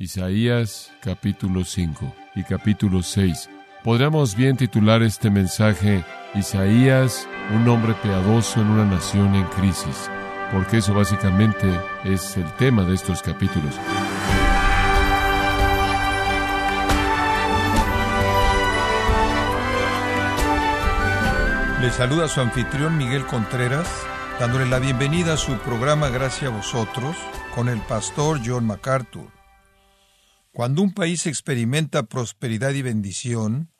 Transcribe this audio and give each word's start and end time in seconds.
Isaías 0.00 0.92
capítulo 1.00 1.64
5 1.64 2.14
y 2.36 2.44
capítulo 2.44 3.02
6. 3.02 3.50
Podríamos 3.82 4.36
bien 4.36 4.56
titular 4.56 5.02
este 5.02 5.28
mensaje 5.28 6.04
Isaías, 6.36 7.26
un 7.52 7.68
hombre 7.68 7.94
piadoso 8.00 8.60
en 8.60 8.68
una 8.68 8.84
nación 8.84 9.34
en 9.34 9.42
crisis, 9.46 10.08
porque 10.52 10.76
eso 10.76 10.94
básicamente 10.94 11.66
es 12.04 12.36
el 12.36 12.46
tema 12.58 12.84
de 12.84 12.94
estos 12.94 13.22
capítulos. 13.22 13.74
Le 21.80 21.90
saluda 21.90 22.28
su 22.28 22.40
anfitrión 22.40 22.96
Miguel 22.96 23.26
Contreras, 23.26 23.88
dándole 24.38 24.66
la 24.66 24.78
bienvenida 24.78 25.32
a 25.32 25.36
su 25.36 25.58
programa 25.58 26.08
Gracias 26.08 26.52
a 26.52 26.54
vosotros 26.54 27.16
con 27.52 27.68
el 27.68 27.80
pastor 27.80 28.38
John 28.44 28.64
MacArthur. 28.64 29.37
Cuando 30.58 30.82
un 30.82 30.92
país 30.92 31.28
experimenta 31.28 32.02
prosperidad 32.02 32.72
y 32.72 32.82
bendición, 32.82 33.70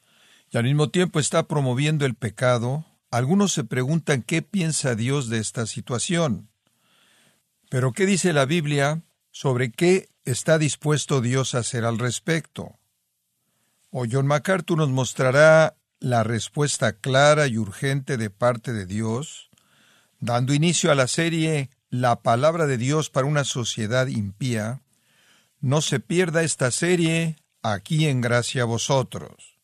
y 0.48 0.59
al 0.59 0.62
mismo 0.62 0.91
tiempo 0.91 1.19
está 1.19 1.48
promoviendo 1.48 2.06
el 2.06 2.14
pecado, 2.14 2.86
algunos 3.10 3.52
se 3.52 3.64
preguntan 3.64 4.23
qué 4.23 4.42
piensa 4.42 4.95
Dios 4.95 5.28
de 5.28 5.38
esta 5.38 5.66
situación. 5.66 6.50
Pero 7.69 7.92
¿qué 7.92 8.06
dice 8.06 8.33
la 8.33 8.45
Biblia 8.45 9.02
sobre 9.33 9.72
qué 9.72 10.10
está 10.24 10.56
dispuesto 10.56 11.20
Dios 11.20 11.56
a 11.56 11.59
hacer 11.59 11.84
al 11.84 11.98
respecto? 11.98 12.78
O 13.91 14.05
John 14.08 14.28
MacArthur 14.28 14.78
nos 14.78 14.91
mostrará 14.91 15.78
la 15.98 16.22
respuesta 16.22 16.92
clara 16.92 17.48
y 17.48 17.58
urgente 17.58 18.16
de 18.16 18.30
parte 18.30 18.72
de 18.72 18.86
Dios, 18.86 19.50
dando 20.20 20.55
inicio 20.55 20.92
a 20.92 20.95
la 20.95 21.08
serie 21.08 21.70
La 21.91 22.22
palabra 22.22 22.69
de 22.69 22.78
Dios 22.78 23.10
para 23.10 23.27
una 23.27 23.42
sociedad 23.42 24.06
impía, 24.06 24.80
no 25.60 25.80
se 25.80 26.00
pierda 26.00 26.42
esta 26.42 26.70
serie 26.70 27.36
aquí 27.62 28.06
en 28.06 28.20
Gracia 28.20 28.62
a 28.62 28.66
vosotros. 28.66 29.58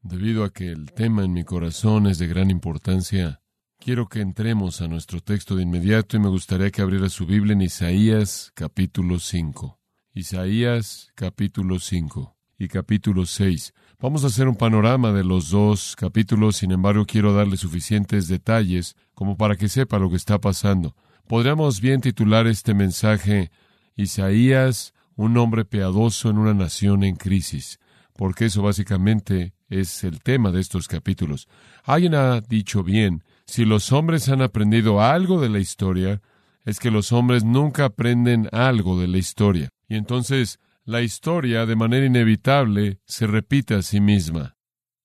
Debido 0.00 0.44
a 0.44 0.52
que 0.52 0.70
el 0.70 0.92
tema 0.92 1.24
en 1.24 1.32
mi 1.32 1.44
corazón 1.44 2.06
es 2.06 2.18
de 2.18 2.26
gran 2.26 2.50
importancia, 2.50 3.40
quiero 3.78 4.08
que 4.08 4.20
entremos 4.20 4.80
a 4.80 4.88
nuestro 4.88 5.20
texto 5.20 5.56
de 5.56 5.62
inmediato 5.62 6.16
y 6.16 6.20
me 6.20 6.28
gustaría 6.28 6.70
que 6.70 6.82
abriera 6.82 7.08
su 7.08 7.26
Biblia 7.26 7.52
en 7.52 7.62
Isaías 7.62 8.52
capítulo 8.54 9.18
5. 9.18 9.78
Isaías 10.14 11.10
capítulo 11.14 11.78
5 11.78 12.36
y 12.58 12.68
capítulo 12.68 13.26
6. 13.26 13.72
Vamos 14.00 14.24
a 14.24 14.28
hacer 14.28 14.48
un 14.48 14.56
panorama 14.56 15.12
de 15.12 15.24
los 15.24 15.50
dos 15.50 15.94
capítulos, 15.96 16.56
sin 16.56 16.72
embargo 16.72 17.04
quiero 17.04 17.32
darle 17.32 17.56
suficientes 17.56 18.28
detalles 18.28 18.96
como 19.14 19.36
para 19.36 19.56
que 19.56 19.68
sepa 19.68 19.98
lo 19.98 20.10
que 20.10 20.16
está 20.16 20.40
pasando. 20.40 20.94
Podríamos 21.26 21.80
bien 21.80 22.00
titular 22.00 22.46
este 22.46 22.74
mensaje 22.74 23.50
Isaías, 23.98 24.94
un 25.16 25.36
hombre 25.36 25.64
piadoso 25.64 26.30
en 26.30 26.38
una 26.38 26.54
nación 26.54 27.02
en 27.02 27.16
crisis, 27.16 27.80
porque 28.14 28.46
eso 28.46 28.62
básicamente 28.62 29.52
es 29.68 30.04
el 30.04 30.22
tema 30.22 30.52
de 30.52 30.60
estos 30.60 30.86
capítulos. 30.86 31.48
Alguien 31.84 32.14
ha 32.14 32.40
dicho 32.40 32.84
bien, 32.84 33.24
si 33.44 33.64
los 33.64 33.92
hombres 33.92 34.28
han 34.28 34.40
aprendido 34.40 35.02
algo 35.02 35.40
de 35.40 35.48
la 35.48 35.58
historia, 35.58 36.22
es 36.64 36.78
que 36.78 36.92
los 36.92 37.12
hombres 37.12 37.44
nunca 37.44 37.86
aprenden 37.86 38.48
algo 38.52 39.00
de 39.00 39.08
la 39.08 39.18
historia. 39.18 39.70
Y 39.88 39.96
entonces 39.96 40.60
la 40.84 41.02
historia, 41.02 41.66
de 41.66 41.74
manera 41.76 42.06
inevitable, 42.06 43.00
se 43.04 43.26
repite 43.26 43.74
a 43.74 43.82
sí 43.82 44.00
misma. 44.00 44.56